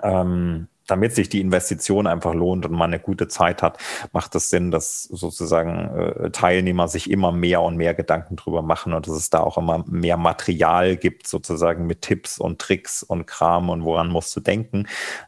[0.02, 3.78] ähm, damit sich die Investition einfach lohnt und man eine gute Zeit hat,
[4.12, 8.92] macht es Sinn, dass sozusagen äh, Teilnehmer sich immer mehr und mehr Gedanken drüber machen
[8.92, 13.26] und dass es da auch immer mehr Material gibt, sozusagen mit Tipps und Tricks und
[13.26, 14.86] Kram und woran musst du denken,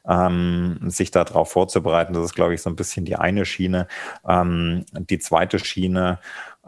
[0.08, 2.12] ähm, sich darauf vorzubereiten.
[2.12, 3.86] Das ist, glaube ich, so ein bisschen die eine Schiene.
[4.28, 6.18] Ähm, die zweite Schiene,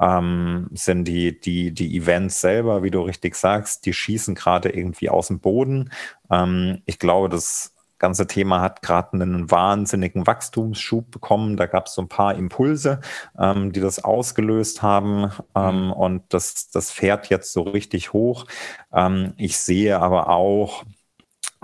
[0.01, 5.11] ähm, sind die, die, die Events selber, wie du richtig sagst, die schießen gerade irgendwie
[5.11, 5.90] aus dem Boden.
[6.31, 11.57] Ähm, ich glaube, das ganze Thema hat gerade einen wahnsinnigen Wachstumsschub bekommen.
[11.57, 13.01] Da gab es so ein paar Impulse,
[13.39, 15.31] ähm, die das ausgelöst haben.
[15.55, 15.93] Ähm, mhm.
[15.93, 18.47] Und das, das fährt jetzt so richtig hoch.
[18.93, 20.85] Ähm, ich sehe aber auch,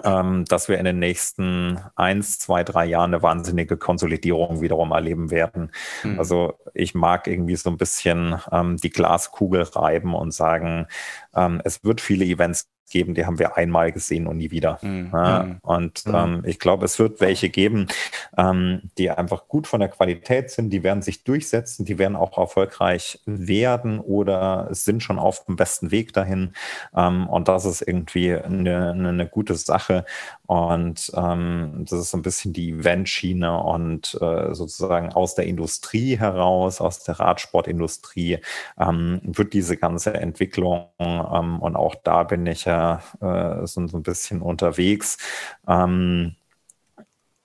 [0.02, 5.30] ähm, dass wir in den nächsten eins, zwei, drei Jahren eine wahnsinnige Konsolidierung wiederum erleben
[5.30, 5.70] werden.
[6.02, 6.18] Mhm.
[6.18, 10.86] Also ich mag irgendwie so ein bisschen ähm, die Glaskugel reiben und sagen,
[11.34, 14.78] ähm, es wird viele Events geben, die haben wir einmal gesehen und nie wieder.
[14.82, 15.10] Mhm.
[15.12, 15.58] Ja, mhm.
[15.62, 16.14] und mhm.
[16.14, 17.88] ähm, ich glaube, es wird welche geben,
[18.36, 22.38] ähm, die einfach gut von der Qualität sind, die werden sich durchsetzen, die werden auch
[22.38, 26.52] erfolgreich werden oder sind schon auf dem besten Weg dahin.
[26.94, 30.04] Ähm, und das ist irgendwie eine, eine gute Sache.
[30.46, 36.18] Und ähm, das ist so ein bisschen die Eventschiene und äh, sozusagen aus der Industrie
[36.18, 38.38] heraus, aus der Radsportindustrie,
[38.78, 42.73] ähm, wird diese ganze Entwicklung ähm, und auch da bin ich ja
[43.20, 45.18] äh, so, so ein bisschen unterwegs.
[45.66, 46.36] Ähm,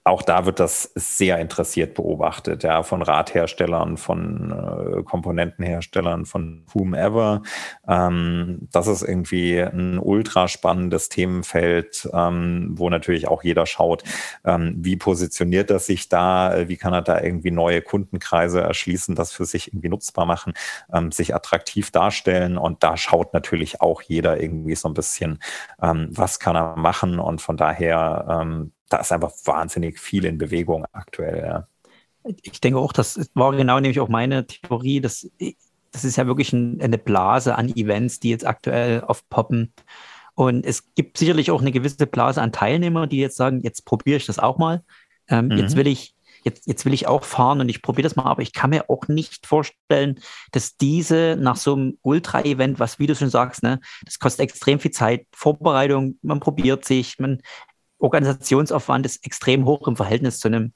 [0.05, 7.41] auch da wird das sehr interessiert beobachtet, ja, von Radherstellern, von äh, Komponentenherstellern, von whomever.
[7.87, 14.03] Ähm, das ist irgendwie ein ultra spannendes Themenfeld, ähm, wo natürlich auch jeder schaut,
[14.45, 19.33] ähm, wie positioniert er sich da, wie kann er da irgendwie neue Kundenkreise erschließen, das
[19.33, 20.53] für sich irgendwie nutzbar machen,
[20.93, 22.57] ähm, sich attraktiv darstellen.
[22.57, 25.39] Und da schaut natürlich auch jeder irgendwie so ein bisschen,
[25.81, 27.19] ähm, was kann er machen.
[27.19, 31.45] Und von daher ähm, da ist einfach wahnsinnig viel in Bewegung aktuell.
[31.45, 31.67] Ja.
[32.41, 35.29] Ich denke auch, das war genau nämlich auch meine Theorie, dass
[35.91, 39.73] das ist ja wirklich ein, eine Blase an Events, die jetzt aktuell aufpoppen.
[40.35, 44.17] Und es gibt sicherlich auch eine gewisse Blase an Teilnehmern, die jetzt sagen, jetzt probiere
[44.17, 44.83] ich das auch mal.
[45.27, 45.57] Ähm, mhm.
[45.57, 48.41] Jetzt will ich, jetzt, jetzt will ich auch fahren und ich probiere das mal, aber
[48.41, 50.19] ich kann mir auch nicht vorstellen,
[50.51, 54.79] dass diese nach so einem Ultra-Event, was wie du schon sagst, ne, das kostet extrem
[54.79, 57.41] viel Zeit, Vorbereitung, man probiert sich, man
[57.99, 60.73] Organisationsaufwand ist extrem hoch im Verhältnis zu einem,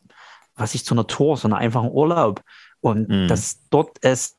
[0.55, 2.41] was ich zu einer Tour, so einer einfachen Urlaub.
[2.81, 3.27] Und mhm.
[3.27, 4.37] dass dort es,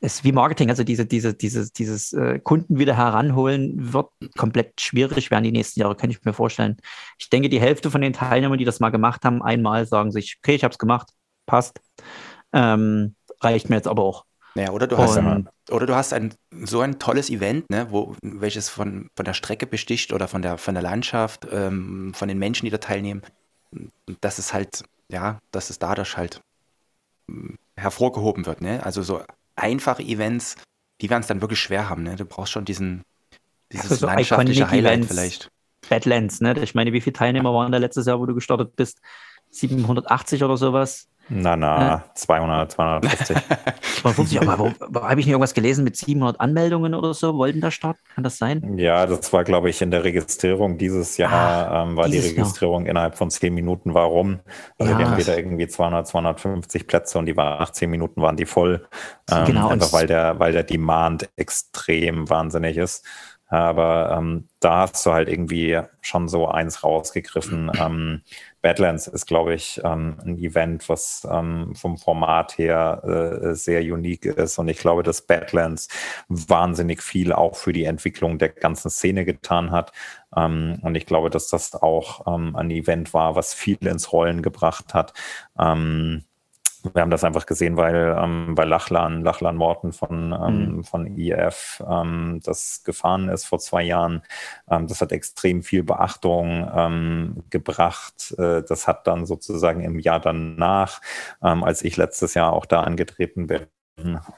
[0.00, 5.30] es wie Marketing, also diese, diese, diese, dieses äh, Kunden wieder heranholen, wird komplett schwierig
[5.30, 6.78] werden die nächsten Jahre, kann ich mir vorstellen.
[7.18, 10.38] Ich denke, die Hälfte von den Teilnehmern, die das mal gemacht haben, einmal sagen sich,
[10.42, 11.08] okay, ich habe es gemacht,
[11.46, 11.80] passt.
[12.52, 14.24] Ähm, reicht mir jetzt aber auch.
[14.56, 18.14] Ja, oder du hast, ein, oder du hast ein, so ein tolles Event, ne, wo,
[18.22, 22.38] welches von, von der Strecke besticht oder von der, von der Landschaft, ähm, von den
[22.38, 23.22] Menschen, die da teilnehmen.
[24.20, 26.40] Das ist halt, ja, dass es dadurch halt
[27.28, 28.60] hm, hervorgehoben wird.
[28.60, 28.84] Ne?
[28.84, 29.22] Also so
[29.56, 30.56] einfache Events,
[31.00, 32.04] die werden es dann wirklich schwer haben.
[32.04, 32.14] Ne?
[32.14, 33.02] Du brauchst schon diesen,
[33.72, 35.50] dieses also so landschaftliche Highlight Events, vielleicht.
[35.88, 36.58] Badlands, ne?
[36.62, 39.00] Ich meine, wie viele Teilnehmer waren da letztes Jahr, wo du gestartet bist?
[39.50, 41.08] 780 oder sowas?
[41.28, 41.98] Na, na, äh?
[42.14, 43.36] 200, 250.
[44.02, 47.36] 250, aber wo, habe ich nicht irgendwas gelesen mit 700 Anmeldungen oder so?
[47.36, 48.00] Wollten da starten?
[48.14, 48.76] Kann das sein?
[48.76, 52.82] Ja, das war, glaube ich, in der Registrierung dieses Jahr, ah, ähm, war die Registrierung
[52.82, 52.90] Jahr.
[52.90, 53.94] innerhalb von 10 Minuten.
[53.94, 54.40] Warum?
[54.78, 54.98] Also ja.
[54.98, 58.46] wir haben wieder irgendwie 200, 250 Plätze und die waren nach 10 Minuten waren die
[58.46, 58.86] voll.
[59.30, 59.68] Ähm, genau.
[59.68, 63.04] Einfach weil der, weil der Demand extrem wahnsinnig ist.
[63.54, 67.70] Aber ähm, da hast du halt irgendwie schon so eins rausgegriffen.
[67.84, 68.22] Ähm,
[68.62, 74.24] Badlands ist, glaube ich, ähm, ein Event, was ähm, vom Format her äh, sehr unique
[74.24, 74.58] ist.
[74.58, 75.88] Und ich glaube, dass Badlands
[76.28, 79.92] wahnsinnig viel auch für die Entwicklung der ganzen Szene getan hat.
[80.34, 84.40] Ähm, und ich glaube, dass das auch ähm, ein Event war, was viel ins Rollen
[84.40, 85.12] gebracht hat.
[85.58, 86.24] Ähm,
[86.92, 90.84] wir haben das einfach gesehen, weil ähm, bei Lachlan, Lachlan Morton von, ähm, mhm.
[90.84, 94.22] von IF ähm, das gefahren ist vor zwei Jahren.
[94.68, 98.34] Ähm, das hat extrem viel Beachtung ähm, gebracht.
[98.38, 101.00] Äh, das hat dann sozusagen im Jahr danach,
[101.42, 103.66] ähm, als ich letztes Jahr auch da angetreten bin,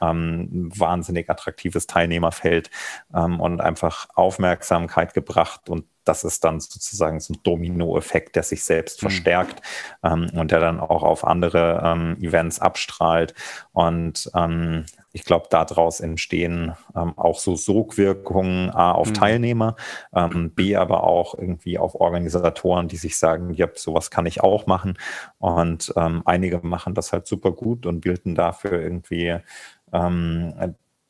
[0.00, 2.70] ähm, wahnsinnig attraktives Teilnehmerfeld
[3.14, 8.64] ähm, und einfach Aufmerksamkeit gebracht und das ist dann sozusagen so ein Dominoeffekt, der sich
[8.64, 9.08] selbst mhm.
[9.08, 9.60] verstärkt
[10.02, 13.34] ähm, und der dann auch auf andere ähm, Events abstrahlt.
[13.72, 19.14] Und ähm, ich glaube, daraus entstehen ähm, auch so Sogwirkungen A auf mhm.
[19.14, 19.76] Teilnehmer,
[20.14, 24.66] ähm, B aber auch irgendwie auf Organisatoren, die sich sagen, ja, sowas kann ich auch
[24.66, 24.98] machen.
[25.38, 29.38] Und ähm, einige machen das halt super gut und bilden dafür irgendwie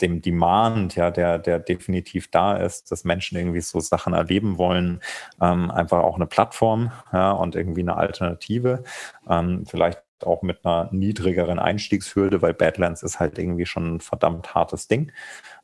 [0.01, 5.01] dem Demand, ja, der, der definitiv da ist, dass Menschen irgendwie so Sachen erleben wollen,
[5.41, 8.85] ähm, einfach auch eine Plattform ja, und irgendwie eine Alternative.
[9.29, 14.55] Ähm, vielleicht auch mit einer niedrigeren Einstiegshürde, weil Badlands ist halt irgendwie schon ein verdammt
[14.55, 15.13] hartes Ding.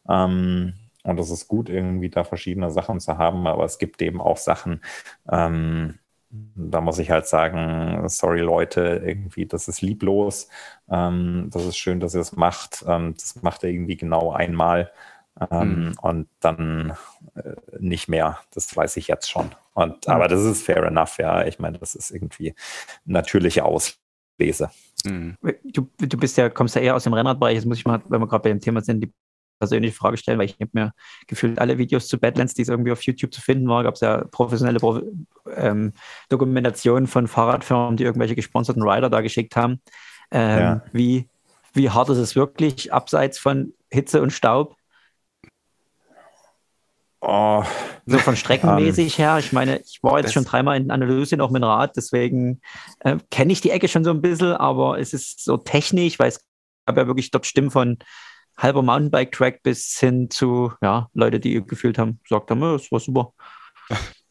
[0.08, 4.20] Ähm, und es ist gut, irgendwie da verschiedene Sachen zu haben, aber es gibt eben
[4.20, 4.80] auch Sachen,
[5.30, 5.98] ähm,
[6.32, 10.48] da muss ich halt sagen, sorry Leute, irgendwie, das ist lieblos.
[10.90, 12.84] Ähm, das ist schön, dass ihr es macht.
[12.88, 14.90] Ähm, das macht ihr irgendwie genau einmal
[15.50, 15.94] ähm, mhm.
[16.00, 16.96] und dann
[17.34, 18.38] äh, nicht mehr.
[18.54, 19.50] Das weiß ich jetzt schon.
[19.74, 20.12] Und, mhm.
[20.12, 21.44] Aber das ist fair enough, ja.
[21.44, 22.54] Ich meine, das ist irgendwie
[23.04, 24.70] natürliche Auslese.
[25.04, 25.36] Mhm.
[25.64, 27.56] Du, du bist ja, kommst ja eher aus dem Rennradbereich.
[27.56, 29.12] Jetzt muss ich mal, wenn wir gerade bei dem Thema sind, die
[29.62, 30.92] persönliche Frage stellen, weil ich habe mir
[31.28, 34.00] gefühlt alle Videos zu Badlands, die es irgendwie auf YouTube zu finden war, gab es
[34.00, 34.80] ja professionelle
[35.54, 35.92] ähm,
[36.30, 39.80] Dokumentationen von Fahrradfirmen, die irgendwelche gesponserten Rider da geschickt haben.
[40.32, 40.82] Ähm, ja.
[40.92, 41.28] wie,
[41.74, 44.74] wie hart ist es wirklich, abseits von Hitze und Staub?
[47.20, 47.62] Oh,
[48.04, 49.38] so von streckenmäßig um, her.
[49.38, 52.60] Ich meine, ich war jetzt schon dreimal in Andalusien auch mit dem Rad, deswegen
[52.98, 56.30] äh, kenne ich die Ecke schon so ein bisschen, aber es ist so technisch, weil
[56.30, 56.44] es
[56.84, 57.98] gab ja wirklich dort Stimmen von
[58.62, 63.32] halber Mountainbike-Track bis hin zu ja, Leute, die gefühlt haben, gesagt haben, es war super.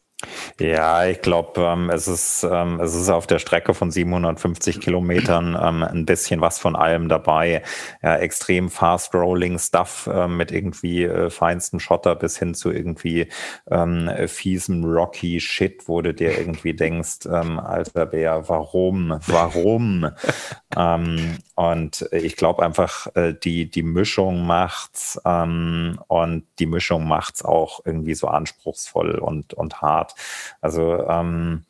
[0.60, 5.58] Ja, ich glaube, ähm, es, ist, ähm, es ist auf der Strecke von 750 Kilometern
[5.60, 7.62] ähm, ein bisschen was von allem dabei.
[8.02, 13.28] Ja, extrem fast rolling Stuff äh, mit irgendwie äh, feinstem Schotter bis hin zu irgendwie
[13.70, 20.10] ähm, fiesem rocky Shit, wo du dir irgendwie denkst, ähm, alter Bär, warum, warum?
[20.76, 21.38] ähm,
[21.70, 27.80] und ich glaube einfach, äh, die, die Mischung macht's ähm, und die Mischung macht's auch
[27.84, 30.14] irgendwie so anspruchsvoll und, und hart.
[30.60, 31.64] Also ähm,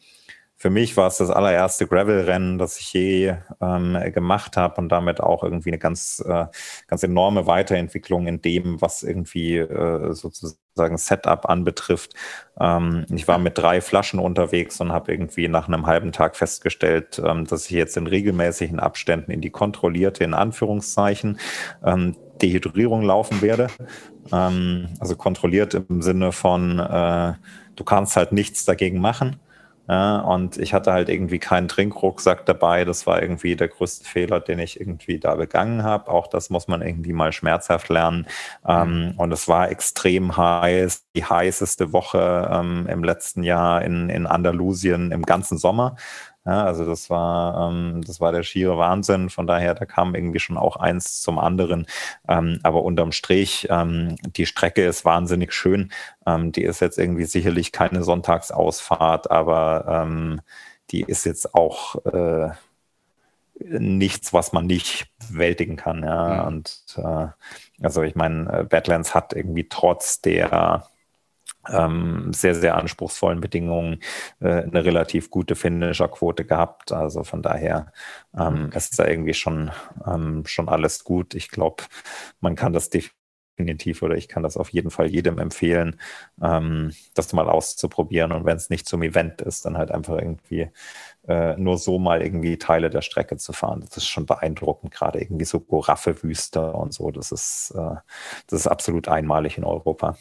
[0.62, 5.20] für mich war es das allererste Gravel-Rennen, das ich je ähm, gemacht habe und damit
[5.20, 6.46] auch irgendwie eine ganz, äh,
[6.86, 12.14] ganz enorme Weiterentwicklung in dem, was irgendwie äh, sozusagen Setup anbetrifft.
[12.60, 17.20] Ähm, ich war mit drei Flaschen unterwegs und habe irgendwie nach einem halben Tag festgestellt,
[17.26, 21.40] ähm, dass ich jetzt in regelmäßigen Abständen in die kontrollierte, in Anführungszeichen,
[21.84, 23.66] ähm, Dehydrierung laufen werde.
[24.30, 27.32] Ähm, also kontrolliert im Sinne von äh,
[27.74, 29.40] du kannst halt nichts dagegen machen.
[29.92, 32.86] Ja, und ich hatte halt irgendwie keinen Trinkrucksack dabei.
[32.86, 36.10] Das war irgendwie der größte Fehler, den ich irgendwie da begangen habe.
[36.10, 38.26] Auch das muss man irgendwie mal schmerzhaft lernen.
[38.66, 39.14] Ähm, mhm.
[39.18, 45.12] und es war extrem heiß, die heißeste Woche ähm, im letzten Jahr in, in Andalusien
[45.12, 45.96] im ganzen Sommer.
[46.44, 49.30] Ja, also das war, ähm, das war der schiere Wahnsinn.
[49.30, 51.86] Von daher, da kam irgendwie schon auch eins zum anderen.
[52.28, 55.92] Ähm, aber unterm Strich, ähm, die Strecke ist wahnsinnig schön.
[56.26, 60.40] Ähm, die ist jetzt irgendwie sicherlich keine Sonntagsausfahrt, aber ähm,
[60.90, 62.50] die ist jetzt auch äh,
[63.60, 66.02] nichts, was man nicht bewältigen kann.
[66.02, 66.46] Ja, mhm.
[66.48, 67.28] und äh,
[67.82, 70.88] also ich meine, äh, Badlands hat irgendwie trotz der
[71.68, 74.00] ähm, sehr, sehr anspruchsvollen Bedingungen
[74.40, 76.92] äh, eine relativ gute Finisher-Quote gehabt.
[76.92, 77.92] Also von daher
[78.38, 79.70] ähm, ist da irgendwie schon,
[80.06, 81.34] ähm, schon alles gut.
[81.34, 81.84] Ich glaube,
[82.40, 86.00] man kann das definitiv oder ich kann das auf jeden Fall jedem empfehlen,
[86.42, 88.32] ähm, das mal auszuprobieren.
[88.32, 90.70] Und wenn es nicht zum Event ist, dann halt einfach irgendwie
[91.28, 93.80] äh, nur so mal irgendwie Teile der Strecke zu fahren.
[93.80, 97.10] Das ist schon beeindruckend, gerade irgendwie so Goraffe-Wüste und so.
[97.10, 97.96] Das ist, äh,
[98.48, 100.16] das ist absolut einmalig in Europa.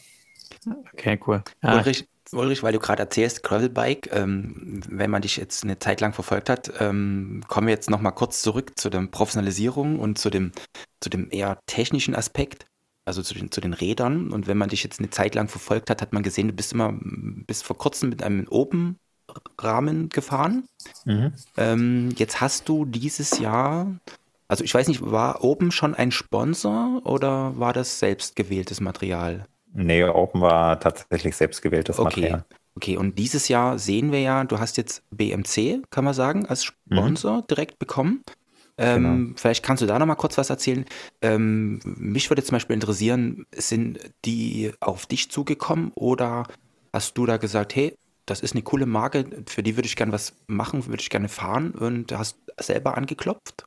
[0.92, 1.42] Okay, cool.
[1.62, 1.76] Ja.
[1.76, 6.12] Ulrich, Ulrich, weil du gerade erzählst, Gravelbike, ähm, wenn man dich jetzt eine Zeit lang
[6.12, 10.52] verfolgt hat, ähm, kommen wir jetzt nochmal kurz zurück zu der Professionalisierung und zu dem,
[11.00, 12.66] zu dem eher technischen Aspekt,
[13.04, 14.30] also zu den, zu den Rädern.
[14.30, 16.72] Und wenn man dich jetzt eine Zeit lang verfolgt hat, hat man gesehen, du bist
[16.72, 18.98] immer bis vor kurzem mit einem Open
[19.58, 20.64] Rahmen gefahren.
[21.04, 21.32] Mhm.
[21.56, 23.86] Ähm, jetzt hast du dieses Jahr,
[24.48, 29.46] also ich weiß nicht, war Open schon ein Sponsor oder war das selbst gewähltes Material?
[29.74, 32.20] Nee, Open war tatsächlich selbstgewähltes okay.
[32.20, 32.44] Material.
[32.74, 36.64] Okay, und dieses Jahr sehen wir ja, du hast jetzt BMC, kann man sagen, als
[36.64, 37.46] Sponsor mhm.
[37.48, 38.22] direkt bekommen.
[38.78, 39.32] Ähm, genau.
[39.36, 40.86] Vielleicht kannst du da nochmal kurz was erzählen.
[41.20, 46.44] Ähm, mich würde zum Beispiel interessieren, sind die auf dich zugekommen oder
[46.92, 50.12] hast du da gesagt, hey, das ist eine coole Marke, für die würde ich gerne
[50.12, 53.66] was machen, würde ich gerne fahren und hast selber angeklopft?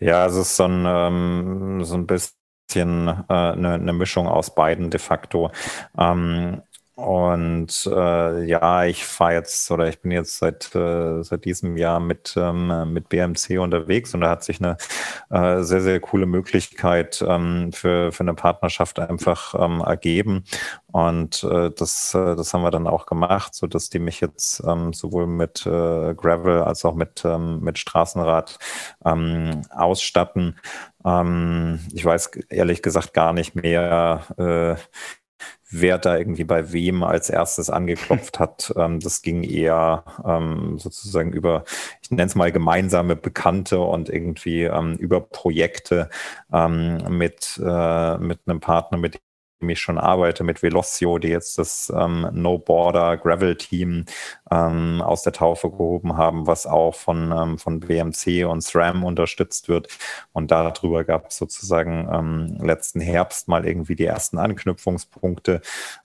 [0.00, 2.39] Ja, es ist so ein, ähm, so ein bisschen
[2.70, 5.50] bisschen äh, eine, eine, Mischung aus beiden de facto.
[5.98, 6.62] Ähm,
[7.00, 11.98] und äh, ja, ich fahre jetzt oder ich bin jetzt seit, äh, seit diesem Jahr
[11.98, 14.76] mit, ähm, mit BMC unterwegs und da hat sich eine
[15.30, 20.44] äh, sehr, sehr coole Möglichkeit ähm, für, für eine Partnerschaft einfach ähm, ergeben.
[20.92, 24.62] Und äh, das, äh, das haben wir dann auch gemacht, so dass die mich jetzt
[24.66, 28.58] ähm, sowohl mit äh, Gravel als auch mit, ähm, mit Straßenrad
[29.04, 30.58] ähm, ausstatten.
[31.04, 34.76] Ähm, ich weiß ehrlich gesagt gar nicht mehr, äh,
[35.70, 38.72] wer da irgendwie bei wem als erstes angeklopft hat.
[38.76, 41.64] Ähm, das ging eher ähm, sozusagen über,
[42.02, 46.10] ich nenne es mal gemeinsame Bekannte und irgendwie ähm, über Projekte
[47.08, 49.20] mit, äh, mit einem Partner, mit
[49.68, 54.06] ich schon arbeite mit Velocio, die jetzt das ähm, No Border Gravel Team
[54.50, 59.68] ähm, aus der Taufe gehoben haben, was auch von, ähm, von BMC und SRAM unterstützt
[59.68, 59.88] wird.
[60.32, 65.60] Und darüber gab es sozusagen ähm, letzten Herbst mal irgendwie die ersten Anknüpfungspunkte.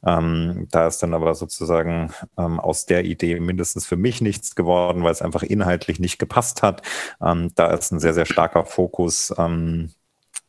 [0.06, 5.03] Ähm, da ist dann aber sozusagen ähm, aus der Idee mindestens für mich nichts geworden,
[5.03, 6.82] weil es einfach inhaltlich nicht gepasst hat.
[7.22, 9.91] Ähm, da ist ein sehr, sehr starker Fokus ähm,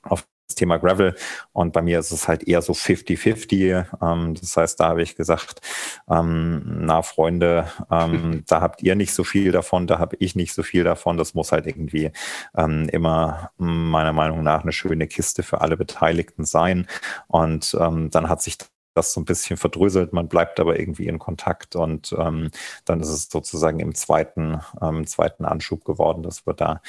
[0.02, 1.14] auf das Thema Gravel.
[1.52, 3.86] Und bei mir ist es halt eher so 50-50.
[4.02, 5.60] Ähm, das heißt, da habe ich gesagt,
[6.08, 10.54] ähm, na Freunde, ähm, da habt ihr nicht so viel davon, da habe ich nicht
[10.54, 11.16] so viel davon.
[11.16, 12.10] Das muss halt irgendwie
[12.54, 16.86] immer meiner Meinung nach eine schöne Kiste für alle Beteiligten sein.
[17.28, 18.58] Und dann hat sich
[18.96, 22.50] das so ein bisschen verdröselt, man bleibt aber irgendwie in Kontakt und ähm,
[22.84, 26.80] dann ist es sozusagen im zweiten, ähm, zweiten Anschub geworden, dass wir da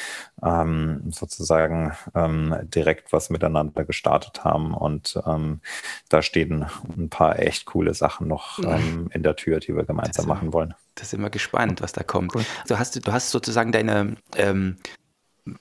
[0.41, 5.61] ähm, sozusagen ähm, direkt was miteinander gestartet haben und ähm,
[6.09, 6.65] da stehen
[6.97, 10.73] ein paar echt coole Sachen noch ähm, in der Tür, die wir gemeinsam machen wollen.
[10.95, 12.33] Das ist immer gespannt, was da kommt.
[12.35, 12.45] Cool.
[12.67, 14.15] Du, hast, du hast sozusagen deine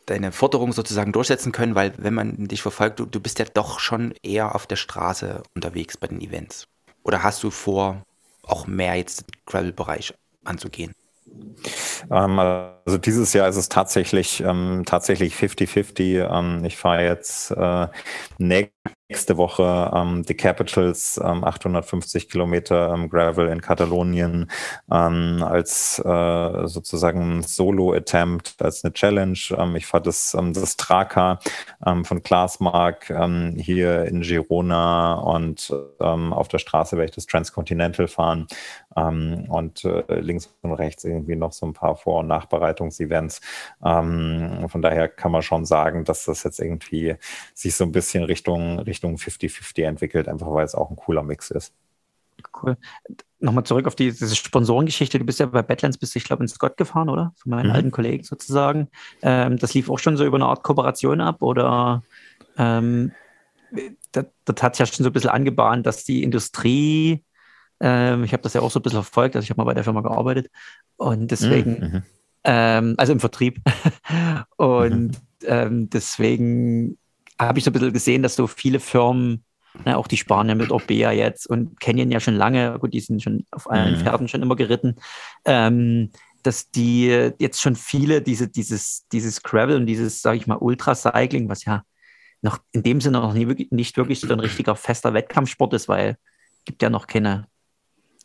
[0.07, 3.79] deine Forderung sozusagen durchsetzen können, weil wenn man dich verfolgt, du, du bist ja doch
[3.79, 6.67] schon eher auf der Straße unterwegs bei den Events.
[7.03, 8.03] Oder hast du vor,
[8.43, 10.15] auch mehr jetzt den Gravel-Bereich
[10.45, 10.93] anzugehen?
[12.11, 16.29] Ähm, also dieses Jahr ist es tatsächlich ähm, tatsächlich 50-50.
[16.31, 17.89] Ähm, ich fahre jetzt äh,
[19.09, 24.51] nächste Woche ähm, die Capitals, 850 ähm, Kilometer ähm, Gravel in Katalonien
[24.89, 29.39] als äh, sozusagen Solo-Attempt, als eine Challenge.
[29.77, 31.39] ich fahre das, das Traka
[32.03, 33.13] von Klasmark
[33.57, 38.47] hier in Girona und auf der Straße werde ich das Transcontinental fahren
[38.95, 43.41] und äh, links und rechts irgendwie noch so ein paar Vor- und Nachbereitungsevents.
[43.85, 47.17] Ähm, von daher kann man schon sagen, dass das jetzt irgendwie
[47.55, 51.51] sich so ein bisschen Richtung Richtung 50-50 entwickelt, einfach weil es auch ein cooler Mix
[51.51, 51.73] ist.
[52.63, 52.77] Cool.
[53.39, 55.19] Nochmal zurück auf die, diese Sponsorengeschichte.
[55.19, 57.33] Du bist ja bei Badlands, bist du, ich glaube, in Scott gefahren, oder?
[57.37, 57.75] Von meinen mhm.
[57.75, 58.89] alten Kollegen sozusagen.
[59.23, 62.03] Ähm, das lief auch schon so über eine Art Kooperation ab oder
[62.59, 63.13] ähm,
[64.13, 67.25] das, das hat ja schon so ein bisschen angebahnt, dass die Industrie
[67.81, 69.75] ähm, ich habe das ja auch so ein bisschen verfolgt, also ich habe mal bei
[69.75, 70.51] der Firma gearbeitet
[70.97, 71.93] und deswegen, mhm.
[71.93, 72.03] mhm.
[72.45, 73.61] ähm, also im Vertrieb.
[74.57, 75.13] und mhm.
[75.45, 76.99] ähm, deswegen
[77.39, 79.45] habe ich so ein bisschen gesehen, dass so viele Firmen,
[79.85, 83.23] ne, auch die Spanier mit Orbea jetzt und Canyon ja schon lange, gut, die sind
[83.23, 84.03] schon auf allen mhm.
[84.03, 84.97] Pferden schon immer geritten,
[85.45, 86.11] ähm,
[86.43, 91.49] dass die jetzt schon viele diese, dieses, dieses Gravel und dieses, sage ich mal, Ultracycling,
[91.49, 91.83] was ja
[92.43, 96.17] noch in dem Sinne noch nie, nicht wirklich so ein richtiger fester Wettkampfsport ist, weil
[96.59, 97.49] es gibt ja noch keine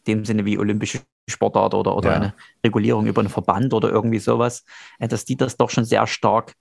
[0.07, 2.16] dem Sinne wie olympische Sportart oder, oder ja.
[2.16, 2.34] eine
[2.64, 4.64] Regulierung über einen Verband oder irgendwie sowas,
[4.99, 6.53] äh, dass die das doch schon sehr stark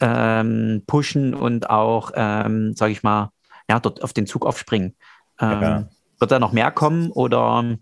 [0.00, 3.30] ähm, pushen und auch, ähm, sage ich mal,
[3.68, 4.94] ja, dort auf den Zug aufspringen.
[5.40, 5.88] Ähm, ja.
[6.18, 7.78] Wird da noch mehr kommen oder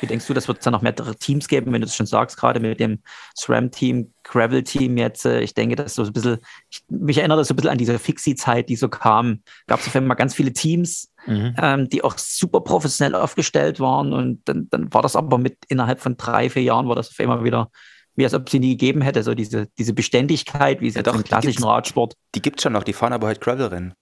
[0.00, 2.06] wie denkst du, das wird es dann noch mehr Teams geben, wenn du das schon
[2.06, 2.98] sagst, gerade mit dem
[3.36, 5.24] SRAM-Team, Gravel-Team jetzt?
[5.24, 6.38] Äh, ich denke, dass so ein bisschen,
[6.70, 9.40] ich, mich erinnert das so ein bisschen an diese Fixie-Zeit, die so kam.
[9.66, 11.54] Gab es auf einmal ganz viele Teams, mhm.
[11.56, 16.00] ähm, die auch super professionell aufgestellt waren und dann, dann war das aber mit innerhalb
[16.00, 17.70] von drei, vier Jahren war das auf einmal wieder
[18.14, 21.14] wie als ob sie nie gegeben hätte, so diese, diese Beständigkeit, wie es ja, doch,
[21.14, 22.14] im klassischen Radsport.
[22.34, 23.94] Die gibt es schon noch, die fahren aber heute Gravel-Rennen.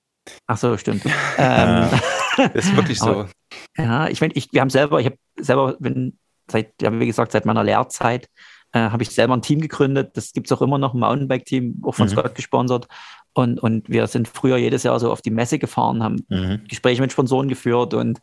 [0.46, 1.02] Ach so, stimmt.
[1.38, 1.88] ähm,
[2.54, 3.10] ist wirklich so.
[3.10, 3.28] Aber,
[3.76, 6.18] ja, ich meine, ich, wir haben selber, ich habe selber, wenn,
[6.50, 8.28] seit, ja, wie gesagt, seit meiner Lehrzeit
[8.72, 10.16] äh, habe ich selber ein Team gegründet.
[10.16, 12.12] Das gibt es auch immer noch, ein Mountainbike-Team, auch von mhm.
[12.12, 12.88] Scott gesponsert.
[13.32, 16.64] Und, und wir sind früher jedes Jahr so auf die Messe gefahren, haben mhm.
[16.68, 18.20] Gespräche mit Sponsoren geführt und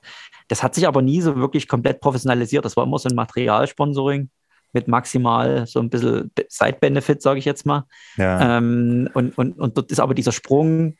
[0.49, 2.65] das hat sich aber nie so wirklich komplett professionalisiert.
[2.65, 4.29] Das war immer so ein Materialsponsoring
[4.73, 7.85] mit maximal so ein bisschen Side-Benefit, sage ich jetzt mal.
[8.17, 8.57] Ja.
[8.57, 10.95] Ähm, und, und, und dort ist aber dieser Sprung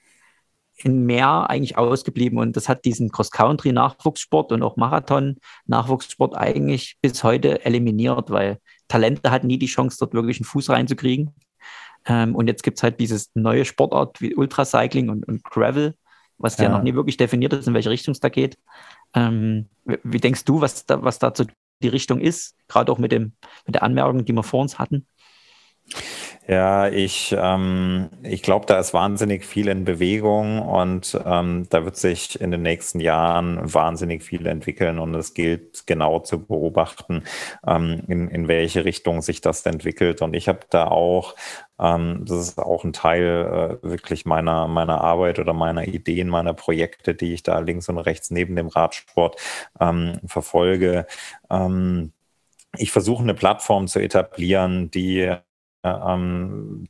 [0.78, 2.38] in mehr eigentlich ausgeblieben.
[2.38, 9.48] Und das hat diesen Cross-Country-Nachwuchssport und auch Marathon-Nachwuchssport eigentlich bis heute eliminiert, weil Talente hatten
[9.48, 11.34] nie die Chance, dort wirklich einen Fuß reinzukriegen.
[12.06, 15.96] Ähm, und jetzt gibt es halt dieses neue Sportart wie Ultracycling und, und Gravel,
[16.38, 16.66] was ja.
[16.66, 16.70] ja.
[16.70, 18.58] noch nie wirklich definiert ist, in welche Richtung es da geht.
[19.14, 21.46] Ähm, wie denkst du, was da, was dazu
[21.82, 23.34] die Richtung ist, gerade auch mit, dem,
[23.66, 25.08] mit der Anmerkung, die wir vor uns hatten?
[26.50, 31.98] Ja, ich, ähm, ich glaube, da ist wahnsinnig viel in Bewegung und ähm, da wird
[31.98, 37.24] sich in den nächsten Jahren wahnsinnig viel entwickeln und es gilt genau zu beobachten,
[37.68, 40.22] ähm, in, in welche Richtung sich das entwickelt.
[40.22, 41.36] Und ich habe da auch,
[41.80, 46.54] ähm, das ist auch ein Teil äh, wirklich meiner, meiner Arbeit oder meiner Ideen, meiner
[46.54, 49.36] Projekte, die ich da links und rechts neben dem Radsport
[49.82, 51.08] ähm, verfolge.
[51.50, 52.14] Ähm,
[52.78, 55.36] ich versuche eine Plattform zu etablieren, die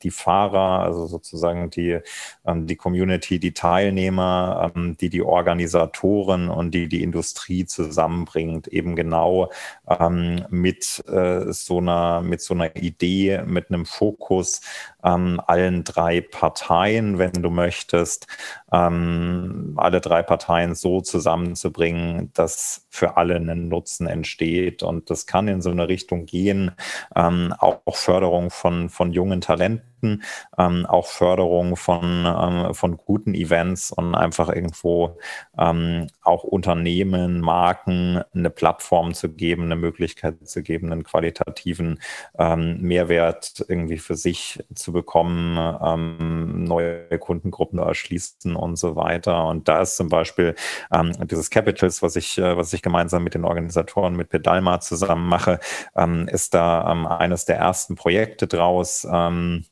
[0.02, 2.00] die Fahrer, also sozusagen die,
[2.46, 8.96] ähm, die Community, die Teilnehmer, ähm, die die Organisatoren und die die Industrie zusammenbringt, eben
[8.96, 9.52] genau
[9.88, 14.62] ähm, mit äh, so einer mit so einer Idee, mit einem Fokus
[15.08, 18.28] ähm, allen drei Parteien, wenn du möchtest,
[18.72, 24.84] ähm, alle drei Parteien so zusammenzubringen, dass für alle ein Nutzen entsteht.
[24.84, 26.72] Und das kann in so eine Richtung gehen,
[27.16, 30.24] ähm, auch Förderung von, von jungen Talenten,
[30.58, 35.18] ähm, auch Förderung von, ähm, von guten Events und einfach irgendwo
[35.58, 42.00] ähm, auch Unternehmen, Marken eine Plattform zu geben, eine Möglichkeit zu geben, einen qualitativen
[42.38, 49.48] ähm, Mehrwert irgendwie für sich zu bekommen, ähm, neue Kundengruppen erschließen und so weiter.
[49.48, 50.56] Und da ist zum Beispiel
[50.94, 55.28] ähm, dieses Capitals, was ich, äh, was ich gemeinsam mit den Organisatoren, mit Pedalma zusammen
[55.28, 55.60] mache,
[56.28, 59.08] ist da eines der ersten Projekte draus.
[59.12, 59.66] Ähm,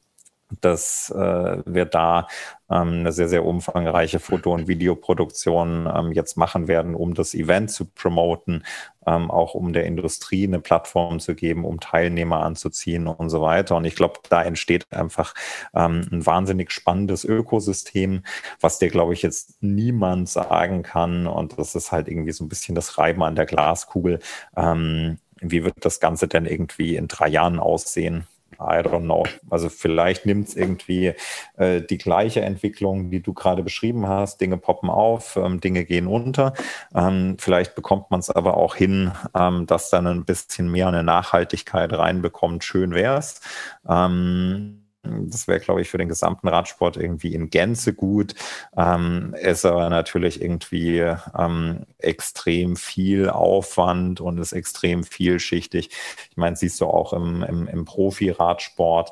[0.62, 2.28] dass äh, wir da
[2.70, 7.72] ähm, eine sehr, sehr umfangreiche Foto- und Videoproduktion ähm, jetzt machen werden, um das Event
[7.72, 8.64] zu promoten,
[9.08, 13.76] ähm, auch um der Industrie eine Plattform zu geben, um Teilnehmer anzuziehen und so weiter.
[13.76, 15.34] Und ich glaube, da entsteht einfach
[15.74, 18.24] ähm, ein wahnsinnig spannendes Ökosystem,
[18.62, 21.26] was dir, glaube ich, jetzt niemand sagen kann.
[21.26, 24.20] Und das ist halt irgendwie so ein bisschen das Reiben an der Glaskugel.
[24.56, 28.28] Ähm, wie wird das Ganze denn irgendwie in drei Jahren aussehen?
[28.60, 29.24] I don't know.
[29.50, 31.14] Also vielleicht nimmt es irgendwie
[31.58, 34.40] äh, die gleiche Entwicklung, die du gerade beschrieben hast.
[34.42, 36.54] Dinge poppen auf, ähm, Dinge gehen unter.
[36.94, 41.04] Ähm, vielleicht bekommt man es aber auch hin, ähm, dass dann ein bisschen mehr eine
[41.04, 42.64] Nachhaltigkeit reinbekommt.
[42.64, 43.42] Schön wäre es.
[43.88, 44.85] Ähm,
[45.28, 48.36] das wäre, glaube ich, für den gesamten Radsport irgendwie in Gänze gut.
[48.78, 51.00] Ähm, ist aber natürlich irgendwie
[51.38, 55.90] ähm, extrem viel Aufwand und ist extrem vielschichtig.
[56.30, 59.12] Ich meine, siehst du auch im, im, im Profi-Radsport,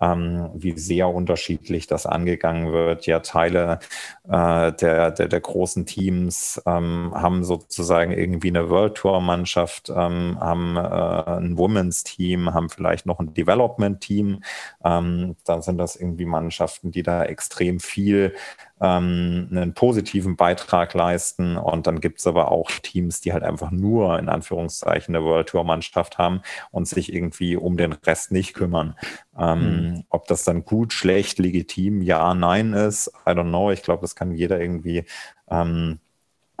[0.00, 3.06] ähm, wie sehr unterschiedlich das angegangen wird.
[3.06, 3.78] Ja, Teile
[4.28, 10.76] äh, der, der, der großen Teams ähm, haben sozusagen irgendwie eine World Tour-Mannschaft, ähm, haben
[10.76, 14.42] äh, ein Women's Team, haben vielleicht noch ein Development-Team.
[15.44, 18.34] Dann sind das irgendwie Mannschaften, die da extrem viel
[18.80, 21.56] ähm, einen positiven Beitrag leisten.
[21.56, 25.48] Und dann gibt es aber auch Teams, die halt einfach nur in Anführungszeichen eine World
[25.48, 28.96] Tour Mannschaft haben und sich irgendwie um den Rest nicht kümmern.
[29.38, 30.04] Ähm, mhm.
[30.10, 33.70] Ob das dann gut, schlecht, legitim, ja, nein ist, I don't know.
[33.70, 35.04] Ich glaube, das kann jeder irgendwie
[35.50, 35.98] ähm,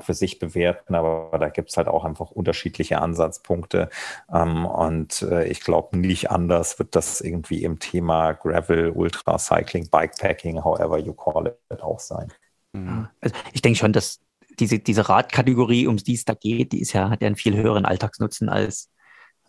[0.00, 3.88] für sich bewerten, aber da gibt es halt auch einfach unterschiedliche Ansatzpunkte.
[4.32, 10.64] Ähm, und äh, ich glaube, nicht anders wird das irgendwie im Thema Gravel, Ultracycling, Bikepacking,
[10.64, 12.32] however you call it, auch sein.
[12.72, 13.08] Mhm.
[13.20, 14.20] Also ich denke schon, dass
[14.58, 17.56] diese, diese Radkategorie, um die es da geht, die ist ja, hat ja einen viel
[17.56, 18.90] höheren Alltagsnutzen als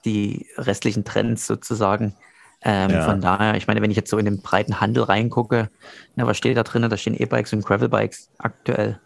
[0.03, 2.15] die restlichen Trends sozusagen.
[2.61, 3.05] Ähm, ja.
[3.05, 5.69] Von daher, ich meine, wenn ich jetzt so in den breiten Handel reingucke,
[6.15, 6.87] na, was steht da drin?
[6.89, 8.99] Da stehen E-Bikes und Gravel-Bikes aktuell.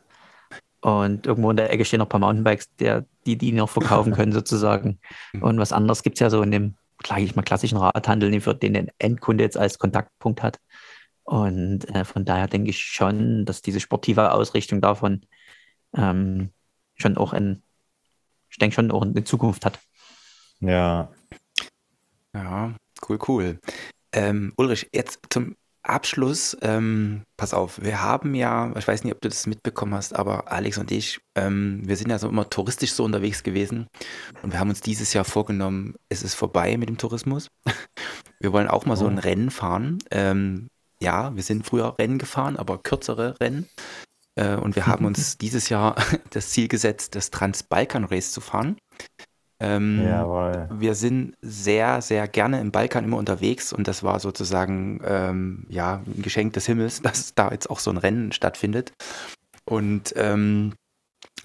[0.82, 4.14] Und irgendwo in der Ecke stehen noch ein paar Mountainbikes, der, die die noch verkaufen
[4.14, 5.00] können sozusagen.
[5.34, 5.44] Mhm.
[5.44, 6.76] Und was anderes gibt es ja so in dem,
[7.06, 10.60] sage ich mal, klassischen Radhandel, für den der Endkunde jetzt als Kontaktpunkt hat.
[11.24, 15.26] Und äh, von daher denke ich schon, dass diese sportive Ausrichtung davon
[15.96, 16.50] ähm,
[16.96, 17.62] schon auch in,
[18.50, 19.80] ich denke schon auch eine Zukunft hat.
[20.60, 21.12] Ja.
[22.34, 22.74] Ja,
[23.08, 23.60] cool, cool.
[24.12, 29.22] Ähm, Ulrich, jetzt zum Abschluss, ähm, pass auf, wir haben ja, ich weiß nicht, ob
[29.22, 32.92] du das mitbekommen hast, aber Alex und ich, ähm, wir sind ja so immer touristisch
[32.92, 33.88] so unterwegs gewesen
[34.44, 37.48] und wir haben uns dieses Jahr vorgenommen, es ist vorbei mit dem Tourismus.
[38.42, 39.22] Wir wollen auch mal so ein oh.
[39.22, 39.98] Rennen fahren.
[40.12, 40.70] Ähm,
[41.02, 43.68] ja, wir sind früher Rennen gefahren, aber kürzere Rennen.
[44.36, 45.96] Äh, und wir haben uns dieses Jahr
[46.32, 48.78] das Ziel gesetzt, das Trans-Balkan Race zu fahren.
[49.62, 50.70] Ähm, Jawohl.
[50.72, 56.02] Wir sind sehr, sehr gerne im Balkan immer unterwegs und das war sozusagen ähm, ja,
[56.06, 58.94] ein Geschenk des Himmels, dass da jetzt auch so ein Rennen stattfindet.
[59.66, 60.74] Und ähm,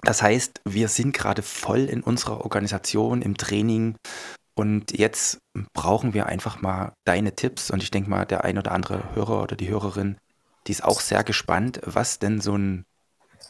[0.01, 3.95] das heißt, wir sind gerade voll in unserer Organisation, im Training
[4.57, 5.39] und jetzt
[5.73, 9.43] brauchen wir einfach mal deine Tipps und ich denke mal, der ein oder andere Hörer
[9.43, 10.17] oder die Hörerin,
[10.67, 12.85] die ist auch sehr gespannt, was denn so ein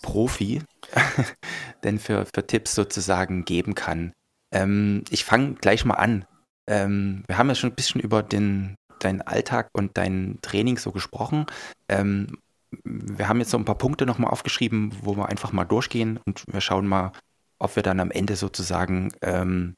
[0.01, 0.63] Profi
[1.83, 4.13] denn für, für Tipps sozusagen geben kann.
[4.51, 6.25] Ähm, ich fange gleich mal an.
[6.67, 10.91] Ähm, wir haben ja schon ein bisschen über den, deinen Alltag und dein Training so
[10.91, 11.45] gesprochen.
[11.89, 12.37] Ähm,
[12.83, 16.43] wir haben jetzt so ein paar Punkte nochmal aufgeschrieben, wo wir einfach mal durchgehen und
[16.51, 17.11] wir schauen mal,
[17.59, 19.75] ob wir dann am Ende sozusagen ähm,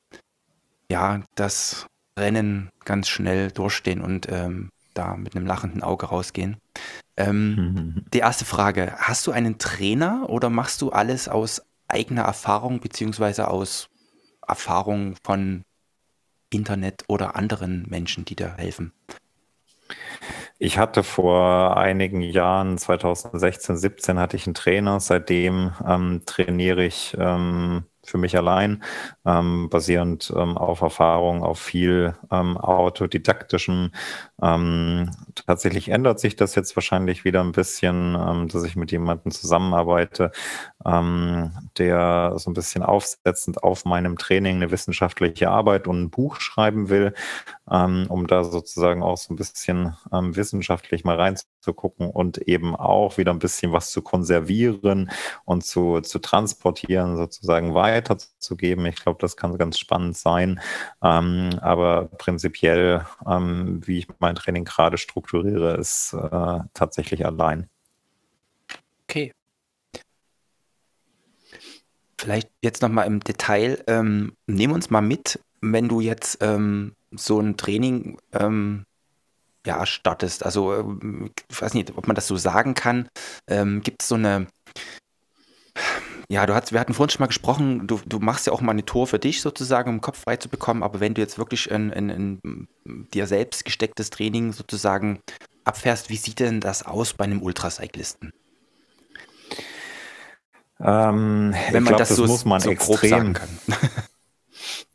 [0.90, 1.86] ja das
[2.18, 6.58] Rennen ganz schnell durchstehen und ähm, da mit einem lachenden Auge rausgehen.
[7.18, 8.04] Ähm.
[8.14, 13.48] Die erste Frage: Hast du einen Trainer oder machst du alles aus eigener Erfahrung beziehungsweise
[13.48, 13.90] aus
[14.48, 15.64] Erfahrung von
[16.50, 18.94] Internet oder anderen Menschen, die dir helfen?
[20.60, 25.00] Ich hatte vor einigen Jahren, 2016, 17, hatte ich einen Trainer.
[25.00, 28.84] Seitdem ähm, trainiere ich ähm, für mich allein,
[29.26, 33.92] ähm, basierend ähm, auf Erfahrung, auf viel ähm, autodidaktischem.
[34.42, 35.12] Ähm,
[35.46, 40.32] tatsächlich ändert sich das jetzt wahrscheinlich wieder ein bisschen, ähm, dass ich mit jemandem zusammenarbeite,
[40.86, 46.40] ähm, der so ein bisschen aufsetzend auf meinem Training eine wissenschaftliche Arbeit und ein Buch
[46.40, 47.14] schreiben will,
[47.66, 53.40] um da sozusagen auch so ein bisschen wissenschaftlich mal reinzugucken und eben auch wieder ein
[53.40, 55.12] bisschen was zu konservieren
[55.44, 58.86] und zu, zu transportieren, sozusagen weiterzugeben.
[58.86, 60.60] Ich glaube, das kann ganz spannend sein.
[61.00, 67.70] aber prinzipiell, wie ich mein Training gerade strukturiere, ist äh, tatsächlich allein.
[69.04, 69.32] Okay.
[72.20, 73.84] Vielleicht jetzt nochmal im Detail.
[73.88, 78.86] Ähm, nehmen uns mal mit, wenn du jetzt ähm, so ein Training ähm,
[79.66, 80.46] ja, startest.
[80.46, 83.10] Also, ähm, ich weiß nicht, ob man das so sagen kann.
[83.48, 84.48] Ähm, Gibt es so eine
[86.30, 88.74] ja, du hast, wir hatten vorhin schon mal gesprochen, du, du machst ja auch mal
[88.74, 91.38] eine Tour für dich sozusagen, um den Kopf frei zu bekommen, aber wenn du jetzt
[91.38, 92.68] wirklich ein, ein, ein
[93.14, 95.22] dir selbst gestecktes Training sozusagen
[95.64, 98.34] abfährst, wie sieht denn das aus bei einem Ultracyclisten?
[100.80, 103.50] Ähm, wenn man glaub, das, das so, muss man so extrem sagen kann.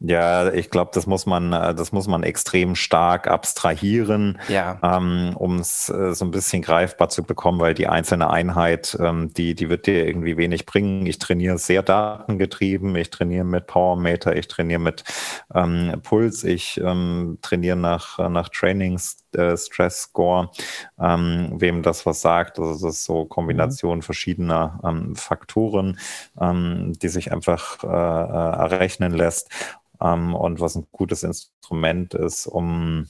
[0.05, 4.79] Ja, ich glaube, das muss man, äh, das muss man extrem stark abstrahieren, ja.
[4.83, 9.33] ähm, um es äh, so ein bisschen greifbar zu bekommen, weil die einzelne Einheit, ähm,
[9.33, 11.07] die, die wird dir irgendwie wenig bringen.
[11.07, 15.05] Ich trainiere sehr datengetrieben, ich trainiere mit Powermeter, ich trainiere mit
[15.55, 20.51] ähm, Puls, ich ähm, trainiere nach, nach Trainings äh, Stress Score,
[21.01, 22.59] ähm, wem das was sagt.
[22.59, 24.03] Also das ist so Kombination mhm.
[24.03, 25.99] verschiedener ähm, Faktoren,
[26.41, 29.51] ähm, die sich einfach äh, äh errechnen lässt
[30.01, 33.07] ähm, und was ein gutes Instrument ist, um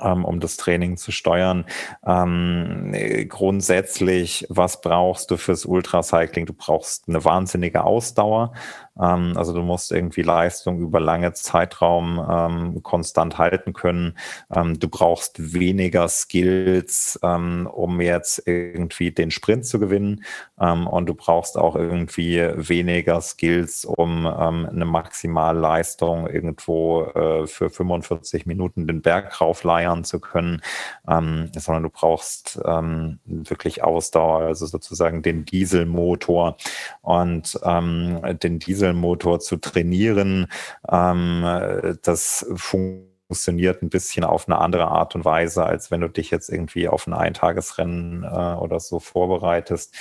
[0.00, 1.64] ähm, um das Training zu steuern.
[2.06, 2.94] Ähm,
[3.28, 6.46] grundsätzlich, was brauchst du fürs Ultracycling?
[6.46, 8.52] Du brauchst eine wahnsinnige Ausdauer.
[9.00, 14.16] Ähm, also du musst irgendwie Leistung über lange Zeitraum ähm, konstant halten können.
[14.54, 20.24] Ähm, du brauchst weniger Skills, ähm, um jetzt irgendwie den Sprint zu gewinnen.
[20.60, 27.70] Ähm, und du brauchst auch irgendwie weniger Skills, um ähm, eine Maximalleistung irgendwo äh, für
[27.70, 30.62] 45 Minuten den Berg raufleiern zu können,
[31.04, 36.56] sondern du brauchst wirklich Ausdauer, also sozusagen den Dieselmotor.
[37.02, 40.46] Und den Diesel Dieselmotor zu trainieren.
[40.90, 46.30] Ähm, das funktioniert ein bisschen auf eine andere Art und Weise, als wenn du dich
[46.30, 49.94] jetzt irgendwie auf ein Eintagesrennen äh, oder so vorbereitest.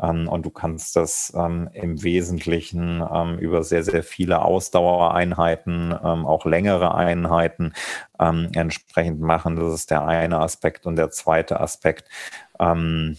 [0.00, 6.26] Ähm, und du kannst das ähm, im Wesentlichen ähm, über sehr, sehr viele Ausdauereinheiten, ähm,
[6.26, 7.72] auch längere Einheiten
[8.18, 9.56] ähm, entsprechend machen.
[9.56, 10.86] Das ist der eine Aspekt.
[10.86, 12.08] Und der zweite Aspekt,
[12.58, 13.16] ähm,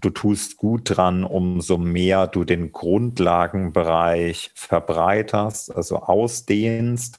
[0.00, 7.18] du tust gut dran, umso mehr du den Grundlagenbereich verbreiterst, also ausdehnst.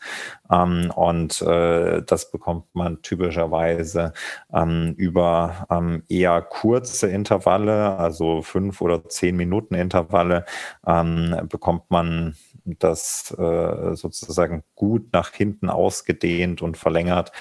[0.51, 4.13] Ähm, und äh, das bekommt man typischerweise
[4.53, 10.45] ähm, über ähm, eher kurze Intervalle, also fünf oder zehn Minuten Intervalle,
[10.87, 12.35] ähm, bekommt man
[12.65, 17.31] das äh, sozusagen gut nach hinten ausgedehnt und verlängert.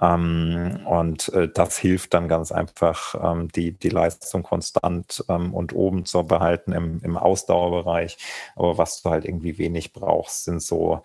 [0.00, 5.74] Ähm, und äh, das hilft dann ganz einfach, ähm, die, die Leistung konstant ähm, und
[5.74, 8.18] oben zu behalten im, im Ausdauerbereich.
[8.56, 11.02] Aber was du halt irgendwie wenig brauchst, sind so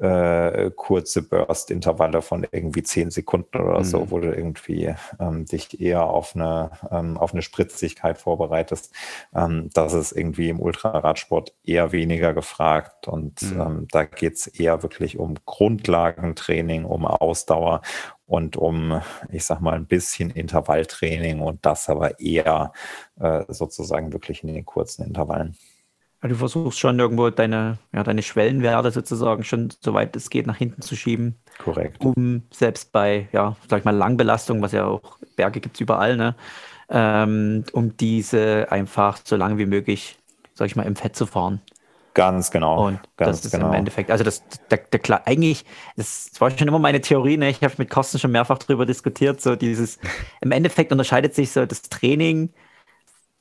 [0.00, 3.84] äh, kurze Burst-Intervalle von irgendwie zehn Sekunden oder mhm.
[3.84, 8.92] so, wo du irgendwie ähm, dich eher auf eine, ähm, auf eine Spritzigkeit vorbereitest.
[9.34, 13.54] Ähm, das ist irgendwie im Ultraradsport eher weniger gefragt und mhm.
[13.54, 17.82] Ähm, da geht es eher wirklich um Grundlagentraining, um Ausdauer
[18.26, 22.72] und um, ich sag mal, ein bisschen Intervalltraining und das aber eher
[23.20, 25.56] äh, sozusagen wirklich in den kurzen Intervallen.
[26.24, 30.56] Also du versuchst schon irgendwo deine, ja, deine Schwellenwerte sozusagen schon, soweit es geht, nach
[30.56, 31.36] hinten zu schieben.
[31.58, 32.02] Korrekt.
[32.02, 36.16] Um selbst bei, ja, sag ich mal, Langbelastung, was ja auch Berge gibt es überall,
[36.16, 36.34] ne?
[36.88, 40.16] ähm, um diese einfach so lange wie möglich,
[40.54, 41.60] sag ich mal, im Fett zu fahren.
[42.14, 42.86] Ganz genau.
[42.86, 43.68] Und ganz das ist genau.
[43.68, 47.50] im Endeffekt, also das, der, der, der, eigentlich, das war schon immer meine Theorie, ne?
[47.50, 49.98] ich habe mit Carsten schon mehrfach darüber diskutiert, so dieses,
[50.40, 52.48] im Endeffekt unterscheidet sich so das Training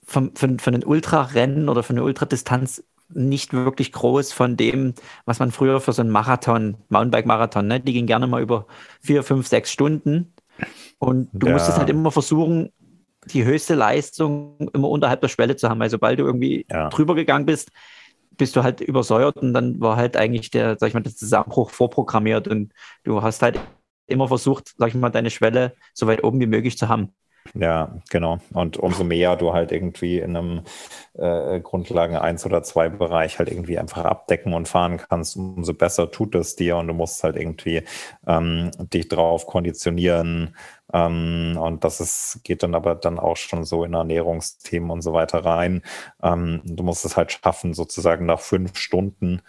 [0.05, 4.93] vom, von, von einem Ultrarennen oder von einer Ultradistanz nicht wirklich groß von dem,
[5.25, 7.79] was man früher für so einen Marathon, Mountainbike-Marathon, ne?
[7.79, 8.65] die ging gerne mal über
[9.01, 10.33] vier, fünf, sechs Stunden
[10.99, 11.53] und du ja.
[11.53, 12.71] musstest halt immer versuchen,
[13.25, 16.89] die höchste Leistung immer unterhalb der Schwelle zu haben, weil sobald du irgendwie ja.
[16.89, 17.71] drüber gegangen bist,
[18.31, 21.69] bist du halt übersäuert und dann war halt eigentlich der, sag ich mal, der Zusammenbruch
[21.69, 22.73] vorprogrammiert und
[23.03, 23.59] du hast halt
[24.07, 27.13] immer versucht, sag ich mal, deine Schwelle so weit oben wie möglich zu haben.
[27.55, 28.39] Ja, genau.
[28.53, 30.61] Und umso mehr du halt irgendwie in einem
[31.13, 36.09] äh, Grundlagen 1 oder 2 Bereich halt irgendwie einfach abdecken und fahren kannst, umso besser
[36.09, 37.83] tut es dir und du musst halt irgendwie
[38.25, 40.55] ähm, dich drauf konditionieren.
[40.93, 45.13] Ähm, und das ist, geht dann aber dann auch schon so in Ernährungsthemen und so
[45.13, 45.81] weiter rein.
[46.23, 49.41] Ähm, du musst es halt schaffen, sozusagen nach fünf Stunden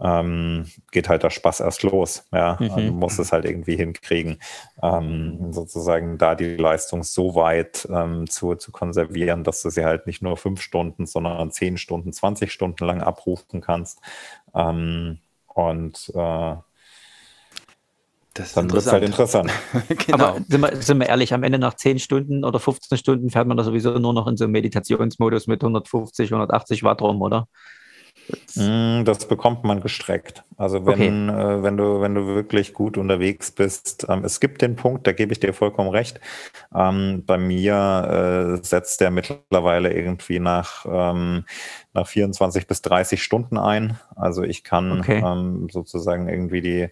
[0.00, 2.24] ähm, geht halt der Spaß erst los.
[2.32, 2.70] Ja, mhm.
[2.70, 4.38] also muss es halt irgendwie hinkriegen,
[4.82, 10.06] ähm, sozusagen da die Leistung so weit ähm, zu, zu konservieren, dass du sie halt
[10.06, 14.00] nicht nur fünf Stunden, sondern zehn Stunden, 20 Stunden lang abrufen kannst.
[14.54, 16.56] Ähm, und äh,
[18.38, 19.50] das dann wird es halt interessant.
[20.06, 20.14] genau.
[20.14, 23.48] Aber sind wir, sind wir, ehrlich, am Ende nach 10 Stunden oder 15 Stunden fährt
[23.48, 27.48] man da sowieso nur noch in so einem Meditationsmodus mit 150, 180 Watt rum, oder?
[28.54, 30.44] Mm, das bekommt man gestreckt.
[30.58, 31.40] Also wenn, okay.
[31.40, 35.12] äh, wenn du, wenn du wirklich gut unterwegs bist, ähm, es gibt den Punkt, da
[35.12, 36.20] gebe ich dir vollkommen recht.
[36.74, 41.44] Ähm, bei mir äh, setzt der mittlerweile irgendwie nach, ähm,
[41.92, 44.00] nach 24 bis 30 Stunden ein.
[44.16, 45.22] Also ich kann okay.
[45.24, 46.88] ähm, sozusagen irgendwie die,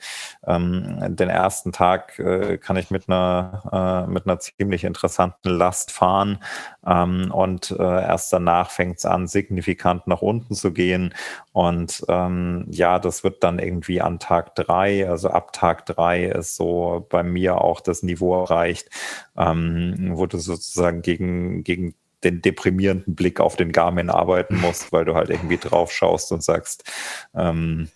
[0.47, 5.91] ähm, den ersten Tag äh, kann ich mit einer, äh, mit einer ziemlich interessanten Last
[5.91, 6.39] fahren
[6.87, 11.15] ähm, und äh, erst danach fängt es an, signifikant nach unten zu gehen.
[11.53, 17.07] Und ja, das wird dann irgendwie an Tag drei, also ab Tag drei ist so
[17.09, 18.89] bei mir auch das Niveau erreicht,
[19.37, 21.95] ähm, wo du sozusagen gegen, gegen
[22.25, 26.43] den deprimierenden Blick auf den Garmin arbeiten musst, weil du halt irgendwie drauf schaust und
[26.43, 26.85] sagst,
[27.35, 27.89] ähm,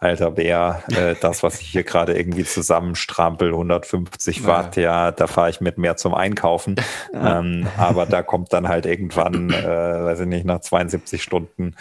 [0.00, 5.50] alter Bär, äh, das, was ich hier gerade irgendwie zusammenstrampel, 150 Watt, ja, da fahre
[5.50, 6.76] ich mit mehr zum Einkaufen.
[7.12, 11.74] Ähm, aber da kommt dann halt irgendwann, äh, weiß ich nicht, nach 72 Stunden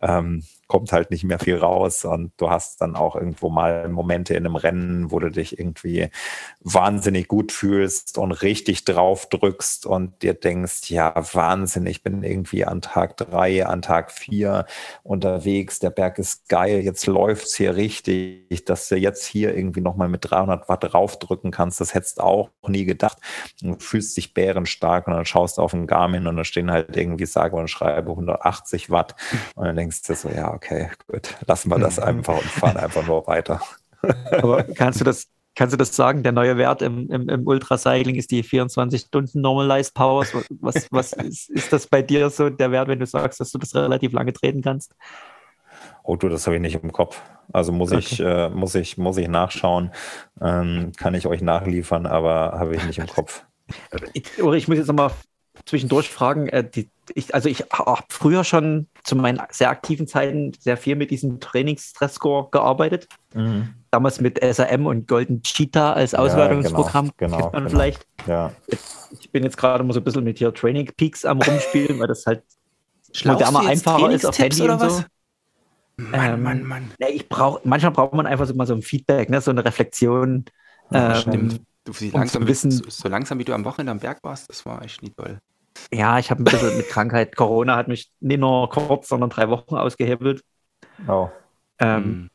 [0.00, 0.44] ähm,
[0.74, 4.44] kommt halt nicht mehr viel raus und du hast dann auch irgendwo mal Momente in
[4.44, 6.08] einem Rennen, wo du dich irgendwie
[6.58, 12.64] wahnsinnig gut fühlst und richtig drauf drückst und dir denkst, ja, Wahnsinn, ich bin irgendwie
[12.64, 14.66] an Tag drei, an Tag vier
[15.04, 20.08] unterwegs, der Berg ist geil, jetzt läuft's hier richtig, dass du jetzt hier irgendwie nochmal
[20.08, 23.18] mit 300 Watt draufdrücken kannst, das hättest auch nie gedacht.
[23.62, 26.96] Du fühlst dich bärenstark und dann schaust du auf den Garmin und da stehen halt
[26.96, 29.14] irgendwie, sage und schreibe 180 Watt
[29.54, 30.63] und dann denkst du so, ja, okay,
[31.06, 32.04] gut, lassen wir das mhm.
[32.04, 33.60] einfach und fahren einfach nur weiter.
[34.30, 36.22] Aber kannst du das, kannst du das sagen?
[36.22, 40.32] Der neue Wert im, im, im Ultracycling ist die 24 Stunden Normalized Powers.
[40.60, 43.58] Was, was ist, ist das bei dir so der Wert, wenn du sagst, dass du
[43.58, 44.94] das relativ lange treten kannst?
[46.02, 47.20] Oh du, das habe ich nicht im Kopf.
[47.52, 48.00] Also muss okay.
[48.00, 49.90] ich, äh, muss ich, muss ich nachschauen.
[50.40, 53.44] Ähm, kann ich euch nachliefern, aber habe ich nicht im Kopf.
[54.42, 55.10] Oder ich muss jetzt nochmal
[55.64, 60.52] zwischendurch fragen, äh, die, ich, also ich habe früher schon zu meinen sehr aktiven Zeiten
[60.58, 63.08] sehr viel mit diesem Trainingsstress-Score gearbeitet.
[63.34, 63.74] Mhm.
[63.90, 67.06] Damals mit SRM und Golden Cheetah als Auswertungsprogramm.
[67.06, 67.70] Ja, genau, genau, man genau.
[67.70, 68.06] vielleicht.
[68.26, 68.52] Ja.
[69.20, 72.08] Ich bin jetzt gerade mal so ein bisschen mit hier Training Peaks am rumspielen, weil
[72.08, 72.42] das halt
[73.24, 75.04] moderner, einfacher ist auf Handy oder und so.
[75.96, 76.90] Mann, ähm, Mann, Mann.
[76.98, 79.64] Nee, ich brauch, manchmal braucht man einfach so mal so ein Feedback, ne, so eine
[79.64, 80.44] Reflexion.
[80.90, 81.60] Ja, ähm, stimmt.
[81.84, 84.64] Du, wie langsam, wissen, so, so, langsam wie du am Wochenende am Berg warst, das
[84.64, 85.38] war echt nicht toll.
[85.92, 89.48] Ja, ich habe ein bisschen mit Krankheit, Corona hat mich nicht nur kurz, sondern drei
[89.48, 90.42] Wochen ausgehebelt.
[91.08, 91.28] Oh.
[91.78, 92.30] Ähm, hm.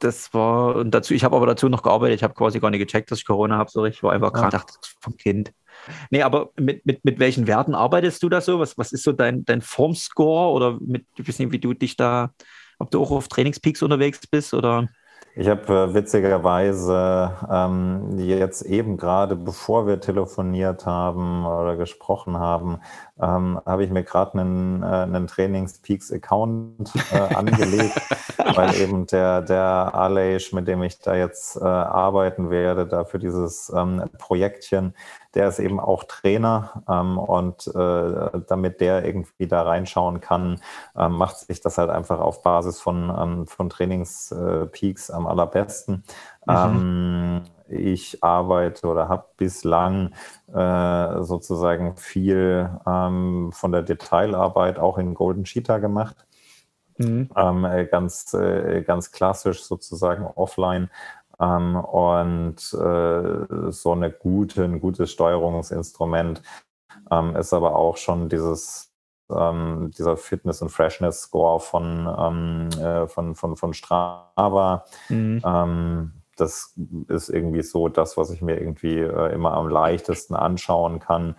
[0.00, 2.80] Das war, und dazu, ich habe aber dazu noch gearbeitet, ich habe quasi gar nicht
[2.80, 5.52] gecheckt, dass ich Corona habe, so ich war einfach krank, dachte, vom Kind.
[6.10, 8.58] Nee, aber mit, mit, mit welchen Werten arbeitest du da so?
[8.58, 11.96] Was, was ist so dein, dein Formscore oder mit, ich weiß nicht, wie du dich
[11.96, 12.32] da,
[12.78, 14.88] ob du auch auf Trainingspeaks unterwegs bist oder?
[15.36, 22.80] Ich habe äh, witzigerweise ähm, jetzt eben gerade, bevor wir telefoniert haben oder gesprochen haben,
[23.20, 28.00] ähm, habe ich mir gerade einen, äh, einen Trainingspeaks-Account äh, angelegt,
[28.54, 33.18] weil eben der, der Alej, mit dem ich da jetzt äh, arbeiten werde, da für
[33.18, 34.94] dieses ähm, Projektchen,
[35.34, 40.60] der ist eben auch Trainer ähm, und äh, damit der irgendwie da reinschauen kann,
[40.96, 46.04] ähm, macht sich das halt einfach auf Basis von, ähm, von Trainingspeaks am allerbesten.
[46.46, 47.42] Mhm.
[47.70, 50.12] Ich arbeite oder habe bislang
[50.52, 56.26] äh, sozusagen viel ähm, von der Detailarbeit auch in Golden Cheetah gemacht.
[56.98, 57.30] Mhm.
[57.34, 60.90] Ähm, äh, ganz, äh, ganz klassisch sozusagen offline.
[61.40, 66.42] Ähm, und äh, so eine gute, ein gutes Steuerungsinstrument
[67.10, 68.90] ähm, ist aber auch schon dieses
[69.30, 74.84] ähm, dieser Fitness- und Freshness-Score von, ähm, äh, von, von, von Strava.
[75.08, 75.42] Mhm.
[75.44, 76.74] Ähm, das
[77.08, 81.36] ist irgendwie so das, was ich mir irgendwie äh, immer am leichtesten anschauen kann,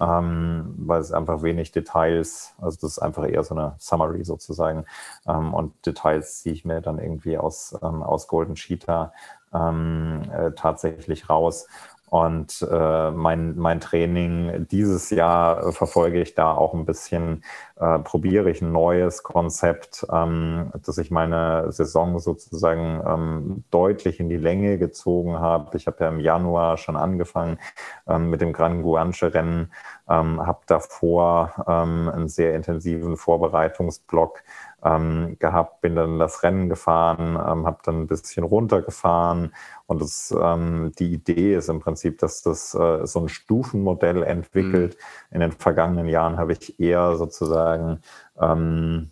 [0.00, 4.84] ähm, weil es einfach wenig Details, also das ist einfach eher so eine Summary sozusagen.
[5.26, 9.12] Ähm, und Details ziehe ich mir dann irgendwie aus, ähm, aus Golden Cheetah
[9.52, 11.66] ähm, äh, tatsächlich raus.
[12.12, 17.42] Und äh, mein, mein Training dieses Jahr äh, verfolge ich da auch ein bisschen,
[17.80, 24.28] äh, probiere ich ein neues Konzept, ähm, dass ich meine Saison sozusagen ähm, deutlich in
[24.28, 25.74] die Länge gezogen habe.
[25.78, 27.58] Ich habe ja im Januar schon angefangen
[28.06, 29.72] ähm, mit dem Gran Guanche Rennen,
[30.06, 34.42] ähm, habe davor ähm, einen sehr intensiven Vorbereitungsblock
[34.84, 39.52] ähm, gehabt, bin dann das Rennen gefahren, ähm, habe dann ein bisschen runtergefahren
[39.86, 44.96] und das, ähm, die Idee ist im Prinzip, dass das äh, so ein Stufenmodell entwickelt.
[45.30, 45.34] Mhm.
[45.34, 48.00] In den vergangenen Jahren habe ich eher sozusagen
[48.40, 49.10] ähm,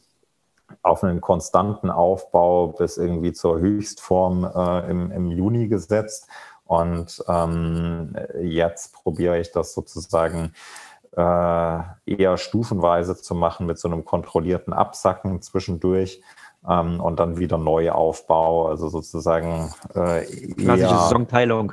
[0.82, 6.28] auf einen konstanten Aufbau bis irgendwie zur Höchstform äh, im, im Juni gesetzt.
[6.64, 10.52] Und ähm, jetzt probiere ich das sozusagen
[11.16, 16.22] eher stufenweise zu machen mit so einem kontrollierten Absacken zwischendurch
[16.68, 21.72] ähm, und dann wieder Neuaufbau, also sozusagen äh, klassische Saisonteilung.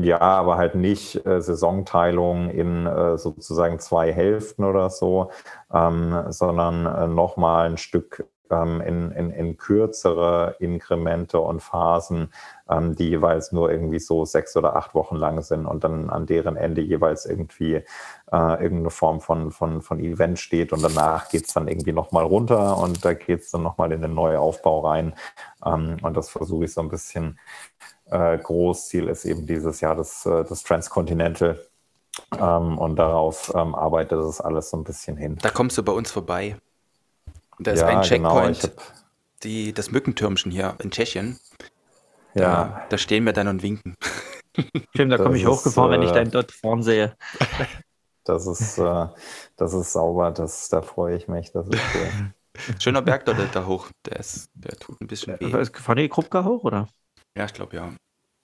[0.00, 5.32] Ja, aber halt nicht äh, Saisonteilung in äh, sozusagen zwei Hälften oder so,
[5.72, 8.24] ähm, sondern äh, nochmal ein Stück
[8.62, 12.32] in, in, in kürzere Inkremente und Phasen,
[12.68, 16.26] ähm, die jeweils nur irgendwie so sechs oder acht Wochen lang sind und dann an
[16.26, 17.82] deren Ende jeweils irgendwie äh,
[18.32, 22.78] irgendeine Form von, von, von Event steht und danach geht es dann irgendwie nochmal runter
[22.78, 25.14] und da geht es dann nochmal in den neuen Aufbau rein.
[25.64, 27.38] Ähm, und das versuche ich so ein bisschen.
[28.06, 31.58] Äh, Großziel ist eben dieses Jahr das, äh, das Transcontinental.
[32.38, 35.36] Ähm, und darauf ähm, arbeitet es alles so ein bisschen hin.
[35.42, 36.56] Da kommst du bei uns vorbei.
[37.58, 38.82] Da ist ja, ein genau, Checkpoint, genau,
[39.42, 41.38] die, das Mückentürmchen hier in Tschechien.
[42.34, 42.86] Da, ja.
[42.88, 43.96] da stehen wir dann und winken.
[44.94, 47.16] Stimmt, da komme ich hochgefahren, äh, wenn ich äh, deinen dort vorn sehe.
[48.26, 49.06] Das ist, äh,
[49.56, 51.52] das ist sauber, das, da freue ich mich.
[51.52, 52.32] Das ist cool.
[52.78, 53.88] Schöner Berg dort da hoch.
[54.06, 55.60] Der, ist, der tut ein bisschen weh.
[55.60, 56.88] Ist Fahren die Krupka hoch, oder?
[57.36, 57.92] Ja, ich glaube ja.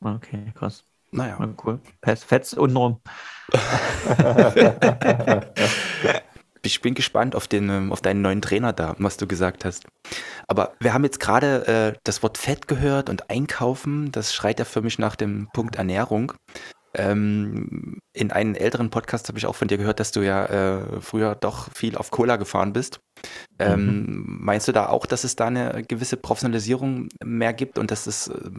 [0.05, 0.85] Okay, krass.
[1.13, 1.37] Naja.
[1.41, 1.81] Na, cool.
[2.03, 3.01] Fetz untenrum.
[6.63, 9.87] Ich bin gespannt auf, den, ähm, auf deinen neuen Trainer da, was du gesagt hast.
[10.47, 14.13] Aber wir haben jetzt gerade äh, das Wort Fett gehört und Einkaufen.
[14.13, 16.33] Das schreit ja für mich nach dem Punkt Ernährung.
[16.93, 21.01] Ähm, in einem älteren Podcast habe ich auch von dir gehört, dass du ja äh,
[21.01, 22.99] früher doch viel auf Cola gefahren bist.
[23.61, 24.39] Ähm, mhm.
[24.41, 28.27] Meinst du da auch, dass es da eine gewisse Professionalisierung mehr gibt und dass es
[28.27, 28.51] äh,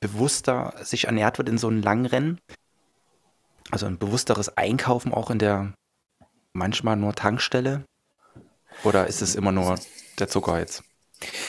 [0.00, 2.38] bewusster sich ernährt wird in so einem Langrennen?
[3.72, 5.72] Also ein bewussteres Einkaufen auch in der
[6.52, 7.84] manchmal nur Tankstelle?
[8.84, 9.78] Oder ist es immer nur
[10.18, 10.82] der Zucker jetzt?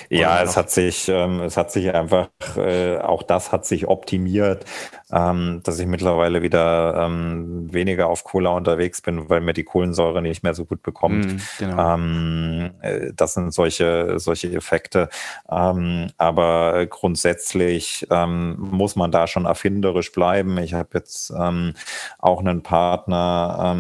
[0.10, 4.66] Ja, es hat sich, ähm, es hat sich einfach, äh, auch das hat sich optimiert,
[5.14, 10.22] ähm, dass ich mittlerweile wieder ähm, weniger auf Cola unterwegs bin, weil mir die Kohlensäure
[10.22, 11.26] nicht mehr so gut bekommt.
[11.26, 11.94] Mm, genau.
[11.94, 15.10] Ähm, äh, das sind solche, solche Effekte.
[15.52, 20.58] Ähm, aber grundsätzlich ähm, muss man da schon erfinderisch bleiben.
[20.58, 21.74] Ich habe jetzt ähm,
[22.18, 23.76] auch einen Partner,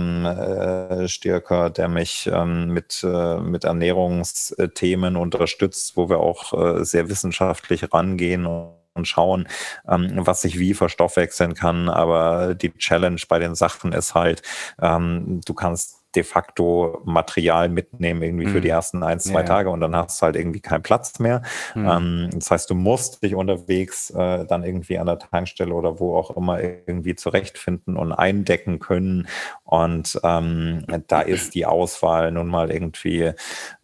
[0.91, 7.91] äh, Stärker, der mich mit, äh, mit Ernährungsthemen unterstützt, wo wir auch äh, sehr wissenschaftlich
[7.93, 9.47] rangehen und schauen,
[9.87, 11.89] ähm, was sich wie verstoffwechseln kann.
[11.89, 14.41] Aber die Challenge bei den Sachen ist halt,
[14.81, 18.73] ähm, du kannst de facto Material mitnehmen, irgendwie für die mhm.
[18.73, 21.41] ersten ein, zwei ja, Tage und dann hast du halt irgendwie keinen Platz mehr.
[21.75, 21.89] Mhm.
[21.89, 26.15] Ähm, das heißt, du musst dich unterwegs äh, dann irgendwie an der Tankstelle oder wo
[26.15, 29.27] auch immer irgendwie zurechtfinden und eindecken können.
[29.63, 33.31] Und ähm, da ist die Auswahl nun mal irgendwie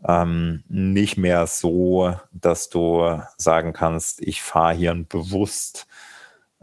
[0.08, 5.88] ähm, nicht mehr so, dass du sagen kannst, ich fahre hier ein bewusst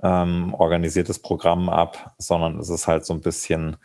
[0.02, 3.76] ähm, organisiertes Programm ab, sondern es ist halt so ein bisschen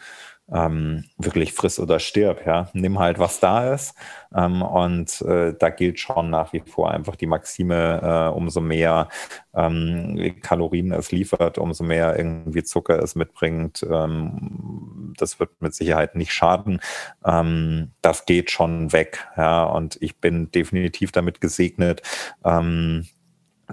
[0.51, 2.45] ähm, wirklich friss oder stirb.
[2.45, 2.69] Ja?
[2.73, 3.95] Nimm halt, was da ist.
[4.35, 9.07] Ähm, und äh, da gilt schon nach wie vor einfach die Maxime, äh, umso mehr
[9.53, 13.85] ähm, Kalorien es liefert, umso mehr irgendwie Zucker es mitbringt.
[13.89, 16.79] Ähm, das wird mit Sicherheit nicht schaden.
[17.25, 19.27] Ähm, das geht schon weg.
[19.37, 19.63] Ja?
[19.63, 22.01] Und ich bin definitiv damit gesegnet,
[22.43, 23.07] ähm,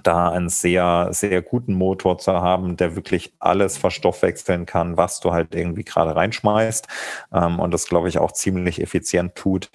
[0.03, 5.33] da einen sehr, sehr guten Motor zu haben, der wirklich alles verstoffwechseln kann, was du
[5.33, 6.87] halt irgendwie gerade reinschmeißt
[7.33, 9.71] ähm, und das, glaube ich, auch ziemlich effizient tut.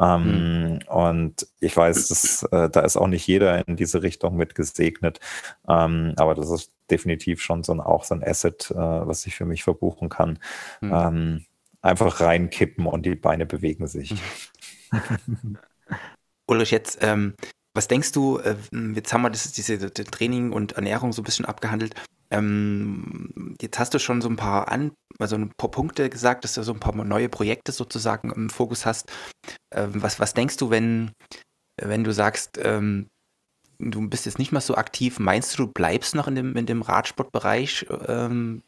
[0.00, 0.78] Ähm, mhm.
[0.88, 5.20] Und ich weiß, dass, äh, da ist auch nicht jeder in diese Richtung mit gesegnet,
[5.68, 9.34] ähm, aber das ist definitiv schon so ein, auch so ein Asset, äh, was ich
[9.34, 10.38] für mich verbuchen kann.
[10.80, 11.44] Mhm.
[11.82, 14.14] einfach reinkippen und die Beine bewegen sich.
[16.46, 17.34] Ulrich, jetzt ähm,
[17.76, 18.56] was denkst du, äh,
[18.94, 21.94] jetzt haben wir das, diese Training und Ernährung so ein bisschen abgehandelt.
[22.30, 26.54] Ähm, jetzt hast du schon so ein paar, An also ein paar Punkte gesagt, dass
[26.54, 29.10] du so ein paar neue Projekte sozusagen im Fokus hast.
[29.72, 31.12] Ähm, was, was denkst du, wenn,
[31.80, 33.06] wenn du sagst, ähm,
[33.78, 36.66] du bist jetzt nicht mehr so aktiv, meinst du, du bleibst noch in dem, in
[36.66, 38.62] dem Radsportbereich ähm,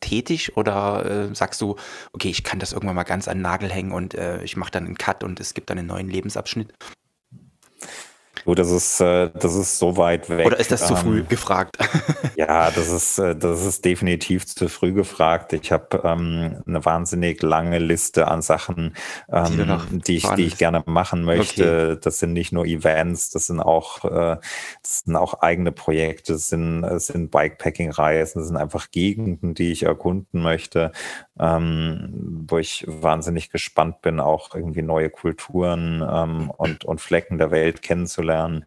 [0.00, 1.76] tätig oder äh, sagst du,
[2.12, 4.70] okay, ich kann das irgendwann mal ganz an den Nagel hängen und äh, ich mache
[4.70, 6.72] dann einen Cut und es gibt dann einen neuen Lebensabschnitt?
[8.44, 10.46] Gut, das ist, äh, das ist so weit weg.
[10.46, 11.78] Oder ist das zu früh ähm, gefragt?
[12.36, 15.52] ja, das ist, äh, das ist definitiv zu früh gefragt.
[15.52, 18.94] Ich habe ähm, eine wahnsinnig lange Liste an Sachen,
[19.30, 21.92] ähm, die, ich, die ich gerne machen möchte.
[21.92, 22.00] Okay.
[22.02, 24.36] Das sind nicht nur Events, das sind auch, äh,
[24.82, 29.72] das sind auch eigene Projekte, das sind, das sind Bikepacking-Reisen, das sind einfach Gegenden, die
[29.72, 30.92] ich erkunden möchte,
[31.38, 37.50] ähm, wo ich wahnsinnig gespannt bin, auch irgendwie neue Kulturen ähm, und, und Flecken der
[37.50, 38.64] Welt kennenzulernen kennenzulernen,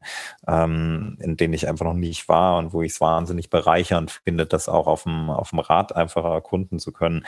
[0.47, 4.45] ähm, in denen ich einfach noch nicht war und wo ich es wahnsinnig bereichernd finde,
[4.45, 7.26] das auch auf dem, auf dem Rad einfach erkunden zu können.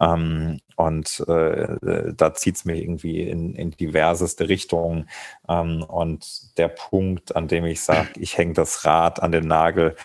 [0.00, 5.08] Ähm, und äh, da zieht es mich irgendwie in, in diverseste Richtungen.
[5.48, 9.96] Ähm, und der Punkt, an dem ich sage, ich hänge das Rad an den Nagel,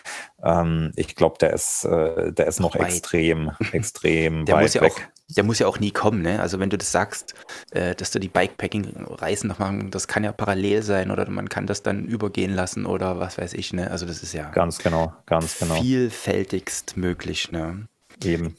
[0.42, 2.82] ähm, ich glaube, der ist, äh, der ist noch weit.
[2.82, 4.92] extrem, extrem der weit muss ja weg.
[4.92, 6.40] Auch, der muss ja auch nie kommen, ne?
[6.40, 7.34] Also wenn du das sagst,
[7.70, 11.66] äh, dass du die Bikepacking-Reisen noch machen, das kann ja parallel sein oder man kann
[11.66, 13.90] das dann übergehen lassen oder was weiß ich, ne?
[13.90, 15.80] Also das ist ja ganz genau, ganz genau.
[15.80, 17.86] Vielfältigst möglich, ne?
[18.24, 18.56] Eben.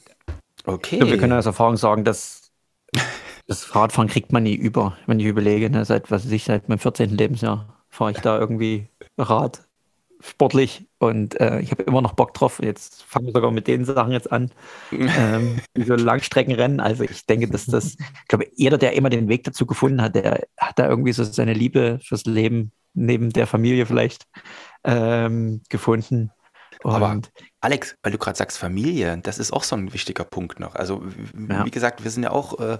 [0.64, 0.98] Okay.
[0.98, 2.50] Ja, wir können aus Erfahrung sagen, dass
[3.46, 5.84] das Fahrradfahren kriegt man nie über, wenn ich überlege, ne?
[5.84, 7.10] seit was weiß ich, seit meinem 14.
[7.10, 9.62] Lebensjahr fahre ich da irgendwie Rad
[10.20, 12.60] sportlich und äh, ich habe immer noch Bock drauf.
[12.62, 14.50] Jetzt fangen wir sogar mit den Sachen jetzt an,
[14.90, 16.80] ähm, so Langstreckenrennen.
[16.80, 20.14] Also ich denke, dass das, ich glaube, jeder, der immer den Weg dazu gefunden hat,
[20.14, 24.26] der hat da irgendwie so seine Liebe fürs Leben neben der Familie vielleicht
[24.84, 26.30] ähm, gefunden.
[26.82, 27.20] Und Aber
[27.60, 30.74] Alex, weil du gerade sagst Familie, das ist auch so ein wichtiger Punkt noch.
[30.74, 31.02] Also
[31.48, 31.64] ja.
[31.64, 32.78] wie gesagt, wir sind ja auch äh,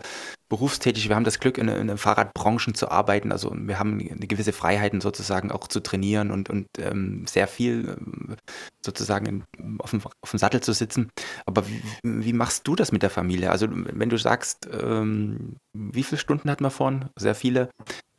[0.49, 3.33] berufstätig, wir haben das Glück, in, in der Fahrradbranche zu arbeiten.
[3.33, 7.91] Also wir haben eine gewisse Freiheiten sozusagen auch zu trainieren und, und ähm, sehr viel
[7.91, 8.35] äh,
[8.85, 9.45] sozusagen in,
[9.79, 11.11] auf, dem, auf, dem, Sattel zu sitzen.
[11.47, 13.51] Aber wie, wie, machst du das mit der Familie?
[13.51, 17.07] Also wenn du sagst, ähm, wie viele Stunden hat man vorhin?
[17.17, 17.71] Sehr viele.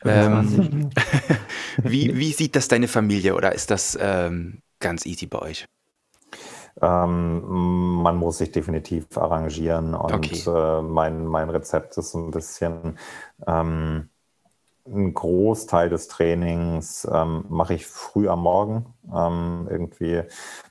[0.06, 0.90] Ähm,
[1.84, 5.66] wie, wie sieht das deine Familie oder ist das ähm, ganz easy bei euch?
[6.84, 10.44] Ähm, man muss sich definitiv arrangieren und okay.
[10.46, 12.98] äh, mein, mein Rezept ist ein bisschen
[13.48, 14.10] ähm,
[14.86, 18.94] ein Großteil des Trainings ähm, mache ich früh am Morgen.
[19.14, 20.24] Ähm, irgendwie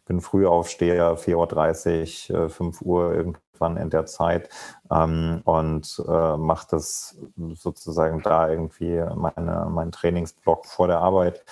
[0.05, 4.51] bin früh aufsteher, 4.30 Uhr, äh, 5 Uhr irgendwann in der Zeit
[4.91, 7.17] ähm, und äh, mache das
[7.55, 11.43] sozusagen da irgendwie meine, meinen Trainingsblock vor der Arbeit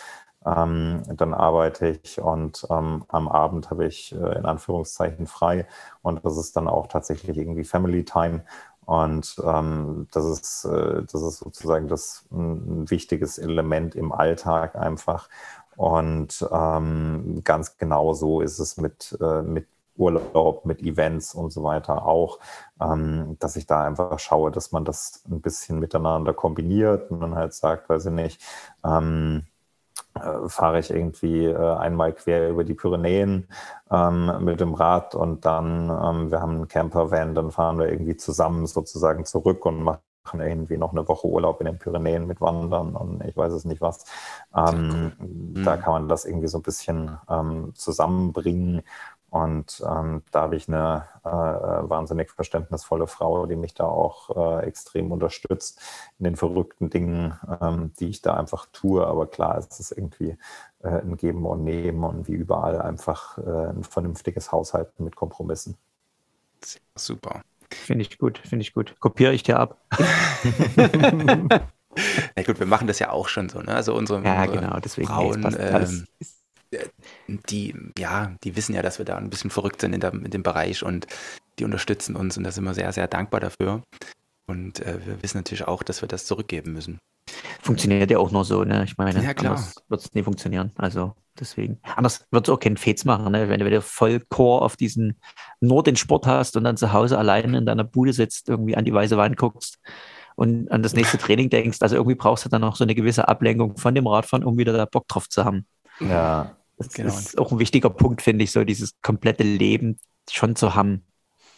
[0.47, 5.67] ähm, dann arbeite ich und ähm, am Abend habe ich äh, in Anführungszeichen frei
[6.03, 8.45] und das ist dann auch tatsächlich irgendwie Family Time.
[8.87, 15.29] Und ähm, das, ist, äh, das ist sozusagen das ein, wichtiges Element im Alltag einfach.
[15.77, 21.63] Und ähm, ganz genau so ist es mit, äh, mit Urlaub, mit Events und so
[21.63, 22.41] weiter auch,
[22.81, 27.35] ähm, dass ich da einfach schaue, dass man das ein bisschen miteinander kombiniert und dann
[27.35, 28.43] halt sagt, weiß ich nicht,
[28.85, 29.50] ähm, äh,
[30.49, 33.47] fahre ich irgendwie äh, einmal quer über die Pyrenäen
[33.91, 38.17] ähm, mit dem Rad und dann, ähm, wir haben einen Campervan, dann fahren wir irgendwie
[38.17, 40.03] zusammen sozusagen zurück und machen
[40.39, 43.81] irgendwie noch eine Woche Urlaub in den Pyrenäen mit Wandern und ich weiß es nicht
[43.81, 44.05] was.
[44.55, 45.65] Ähm, mhm.
[45.65, 48.83] Da kann man das irgendwie so ein bisschen ähm, zusammenbringen
[49.31, 54.67] und ähm, da habe ich eine äh, wahnsinnig verständnisvolle Frau, die mich da auch äh,
[54.67, 55.81] extrem unterstützt
[56.19, 59.07] in den verrückten Dingen, ähm, die ich da einfach tue.
[59.07, 60.37] Aber klar, es ist irgendwie
[60.83, 65.77] äh, ein Geben und Nehmen und wie überall einfach äh, ein vernünftiges Haushalten mit Kompromissen.
[66.97, 67.43] Super.
[67.71, 68.97] Finde ich gut, finde ich gut.
[68.99, 69.79] Kopiere ich dir ab.
[72.37, 73.75] Na gut, wir machen das ja auch schon so, ne?
[73.75, 76.07] Also unsere, ja, unsere genau, deswegen Frauen, ähm,
[77.27, 80.31] die, ja, die wissen ja, dass wir da ein bisschen verrückt sind in, der, in
[80.31, 81.07] dem Bereich und
[81.59, 83.83] die unterstützen uns und da sind wir sehr, sehr dankbar dafür.
[84.47, 86.99] Und äh, wir wissen natürlich auch, dass wir das zurückgeben müssen.
[87.63, 88.83] funktioniert ja auch nur so, ne?
[88.85, 90.73] Ich meine, ja, anders wird es nie funktionieren.
[90.77, 91.79] Also deswegen.
[91.97, 93.49] Anders wird es auch keinen Fets machen, ne?
[93.49, 95.21] Wenn du wieder voll Core auf diesen,
[95.61, 98.85] nur den Sport hast und dann zu Hause alleine in deiner Bude sitzt, irgendwie an
[98.85, 99.79] die weiße Wand guckst
[100.35, 101.79] und an das nächste Training denkst.
[101.81, 104.73] Also irgendwie brauchst du dann noch so eine gewisse Ablenkung von dem Radfahren, um wieder
[104.73, 105.67] da Bock drauf zu haben.
[106.01, 106.57] Ja.
[106.81, 107.09] Das genau.
[107.11, 109.99] ist auch ein wichtiger Punkt, finde ich, so dieses komplette Leben
[110.31, 111.05] schon zu haben.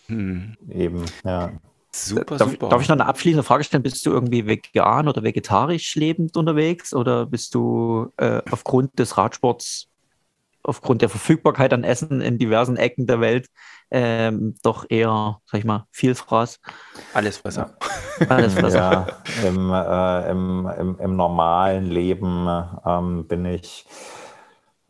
[0.07, 0.57] Hm.
[0.68, 1.53] Eben, ja.
[1.95, 2.68] Super, darf, super.
[2.70, 3.83] Darf ich noch eine abschließende Frage stellen?
[3.83, 9.89] Bist du irgendwie vegan oder vegetarisch lebend unterwegs oder bist du äh, aufgrund des Radsports,
[10.62, 13.49] aufgrund der Verfügbarkeit an Essen in diversen Ecken der Welt
[13.93, 16.61] ähm, doch eher, sag ich mal, viel Fraß?
[17.12, 17.77] Alles Fresser.
[18.29, 19.07] Alles Fresser.
[19.43, 22.49] Ja, im, äh, im, im, im, normalen Leben
[22.87, 23.85] ähm, bin ich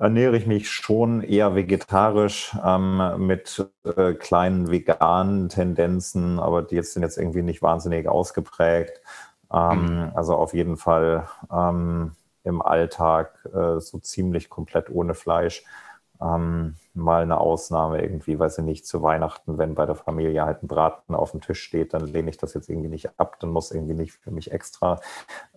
[0.03, 6.95] ernähre ich mich schon eher vegetarisch ähm, mit äh, kleinen veganen Tendenzen, aber die jetzt
[6.95, 9.01] sind jetzt irgendwie nicht wahnsinnig ausgeprägt.
[9.53, 10.11] Ähm, mhm.
[10.15, 15.63] Also auf jeden Fall ähm, im Alltag äh, so ziemlich komplett ohne Fleisch.
[16.23, 20.63] Ähm, mal eine Ausnahme irgendwie, weiß ich nicht, zu Weihnachten, wenn bei der Familie halt
[20.63, 23.51] ein Braten auf dem Tisch steht, dann lehne ich das jetzt irgendwie nicht ab, dann
[23.51, 25.01] muss irgendwie nicht für mich extra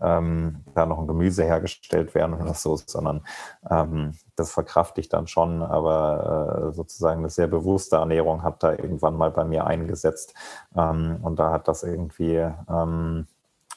[0.01, 3.25] ähm, da noch ein Gemüse hergestellt werden oder so, sondern
[3.69, 8.71] ähm, das verkrafte ich dann schon, aber äh, sozusagen eine sehr bewusste Ernährung hat da
[8.71, 10.33] irgendwann mal bei mir eingesetzt.
[10.75, 13.27] Ähm, und da hat das irgendwie ähm,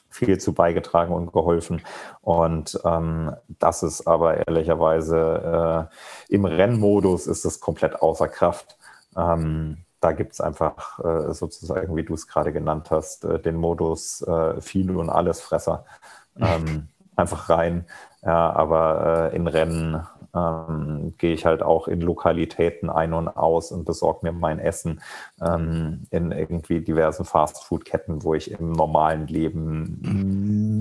[0.09, 1.81] viel zu beigetragen und geholfen.
[2.21, 5.89] Und ähm, das ist aber ehrlicherweise
[6.29, 8.77] äh, im Rennmodus ist es komplett außer Kraft.
[9.15, 13.55] Ähm, da gibt es einfach äh, sozusagen, wie du es gerade genannt hast, äh, den
[13.55, 15.85] Modus äh, viel und alles Fresser.
[16.41, 16.87] Ähm,
[17.17, 17.85] einfach rein.
[18.21, 23.71] Ja, aber äh, in Rennen ähm, gehe ich halt auch in Lokalitäten ein und aus
[23.71, 25.01] und besorge mir mein Essen
[25.41, 29.99] ähm, in irgendwie diversen Fastfood-Ketten, wo ich im normalen Leben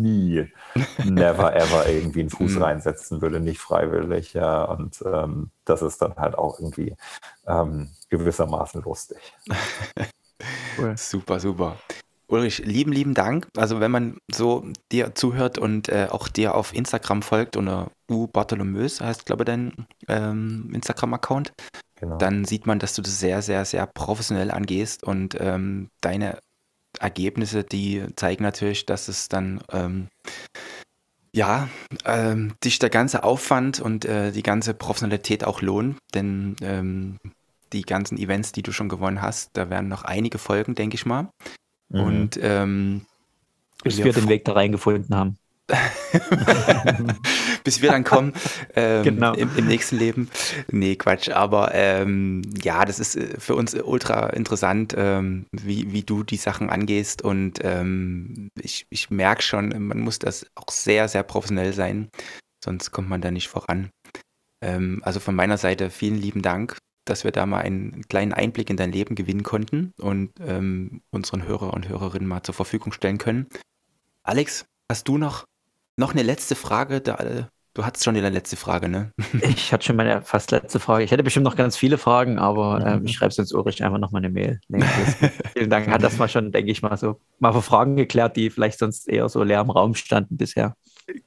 [0.02, 0.46] nie,
[1.04, 2.62] never ever irgendwie einen Fuß mhm.
[2.62, 4.34] reinsetzen würde, nicht freiwillig.
[4.34, 6.94] Ja, und ähm, das ist dann halt auch irgendwie
[7.46, 9.34] ähm, gewissermaßen lustig.
[10.78, 10.96] Cool.
[10.96, 11.76] Super, super.
[12.30, 13.48] Ulrich, lieben, lieben Dank.
[13.56, 18.26] Also wenn man so dir zuhört und äh, auch dir auf Instagram folgt unter U
[18.26, 21.52] Bartholomeus, heißt glaube ich dein ähm, Instagram-Account,
[21.96, 22.18] genau.
[22.18, 26.38] dann sieht man, dass du das sehr, sehr, sehr professionell angehst und ähm, deine
[27.00, 30.08] Ergebnisse, die zeigen natürlich, dass es dann ähm,
[31.34, 31.68] ja,
[32.04, 37.18] ähm, dich der ganze Aufwand und äh, die ganze Professionalität auch lohnt, denn ähm,
[37.72, 41.06] die ganzen Events, die du schon gewonnen hast, da werden noch einige folgen, denke ich
[41.06, 41.28] mal.
[41.88, 42.00] Mhm.
[42.00, 43.06] Und ähm,
[43.82, 45.38] bis wir, den Weg da reingefunden haben.
[47.64, 48.32] bis wir dann kommen
[48.74, 49.34] ähm, genau.
[49.34, 50.30] im, im, nächsten Leben.
[50.70, 51.28] Nee, Quatsch.
[51.28, 56.36] Aber ähm, ja, das ist äh, für uns ultra interessant, ähm, wie, wie du die
[56.36, 57.22] Sachen angehst.
[57.22, 62.08] Und ähm, ich, ich merke schon, man muss das auch sehr, sehr professionell sein.
[62.64, 63.90] Sonst kommt man da nicht voran.
[64.62, 66.78] Ähm, also von meiner Seite vielen lieben Dank
[67.08, 71.46] dass wir da mal einen kleinen Einblick in dein Leben gewinnen konnten und ähm, unseren
[71.46, 73.46] Hörer und Hörerinnen mal zur Verfügung stellen können.
[74.22, 75.44] Alex, hast du noch,
[75.96, 77.00] noch eine letzte Frage?
[77.00, 79.12] Da, du hattest schon die letzte Frage, ne?
[79.42, 81.04] Ich hatte schon meine fast letzte Frage.
[81.04, 84.10] Ich hätte bestimmt noch ganz viele Fragen, aber äh, ich schreibe sonst Ulrich einfach noch
[84.10, 84.60] mal eine Mail.
[84.68, 84.84] Nee,
[85.54, 85.88] vielen Dank.
[85.88, 89.08] Hat das mal schon, denke ich mal, so mal für Fragen geklärt, die vielleicht sonst
[89.08, 90.74] eher so leer im Raum standen bisher.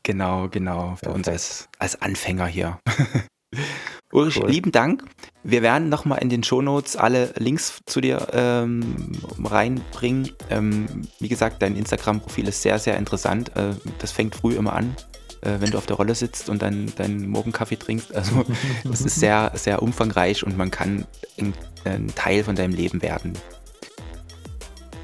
[0.04, 0.96] Genau, genau.
[1.04, 2.80] Für uns als, als Anfänger hier.
[4.12, 4.50] Ulrich, cool.
[4.50, 5.04] lieben Dank.
[5.44, 9.12] Wir werden nochmal in den Shownotes alle Links zu dir ähm,
[9.44, 10.32] reinbringen.
[10.50, 13.56] Ähm, wie gesagt, dein Instagram-Profil ist sehr, sehr interessant.
[13.56, 14.96] Äh, das fängt früh immer an,
[15.42, 18.14] äh, wenn du auf der Rolle sitzt und dann deinen Morgenkaffee trinkst.
[18.14, 18.46] Also
[18.92, 21.06] es ist sehr, sehr umfangreich und man kann
[21.40, 21.54] ein,
[21.86, 23.34] ein Teil von deinem Leben werden.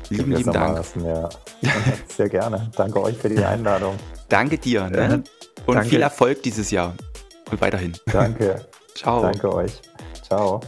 [0.09, 0.85] Lieben, lieben Dank.
[1.03, 1.29] Ja.
[2.07, 2.71] Sehr gerne.
[2.75, 3.97] Danke euch für die Einladung.
[4.29, 4.89] Danke dir.
[4.89, 5.23] Ne?
[5.65, 5.89] Und Danke.
[5.89, 6.93] viel Erfolg dieses Jahr
[7.51, 7.93] und weiterhin.
[8.05, 8.65] Danke.
[8.97, 9.21] Ciao.
[9.21, 9.81] Danke euch.
[10.27, 10.59] Ciao.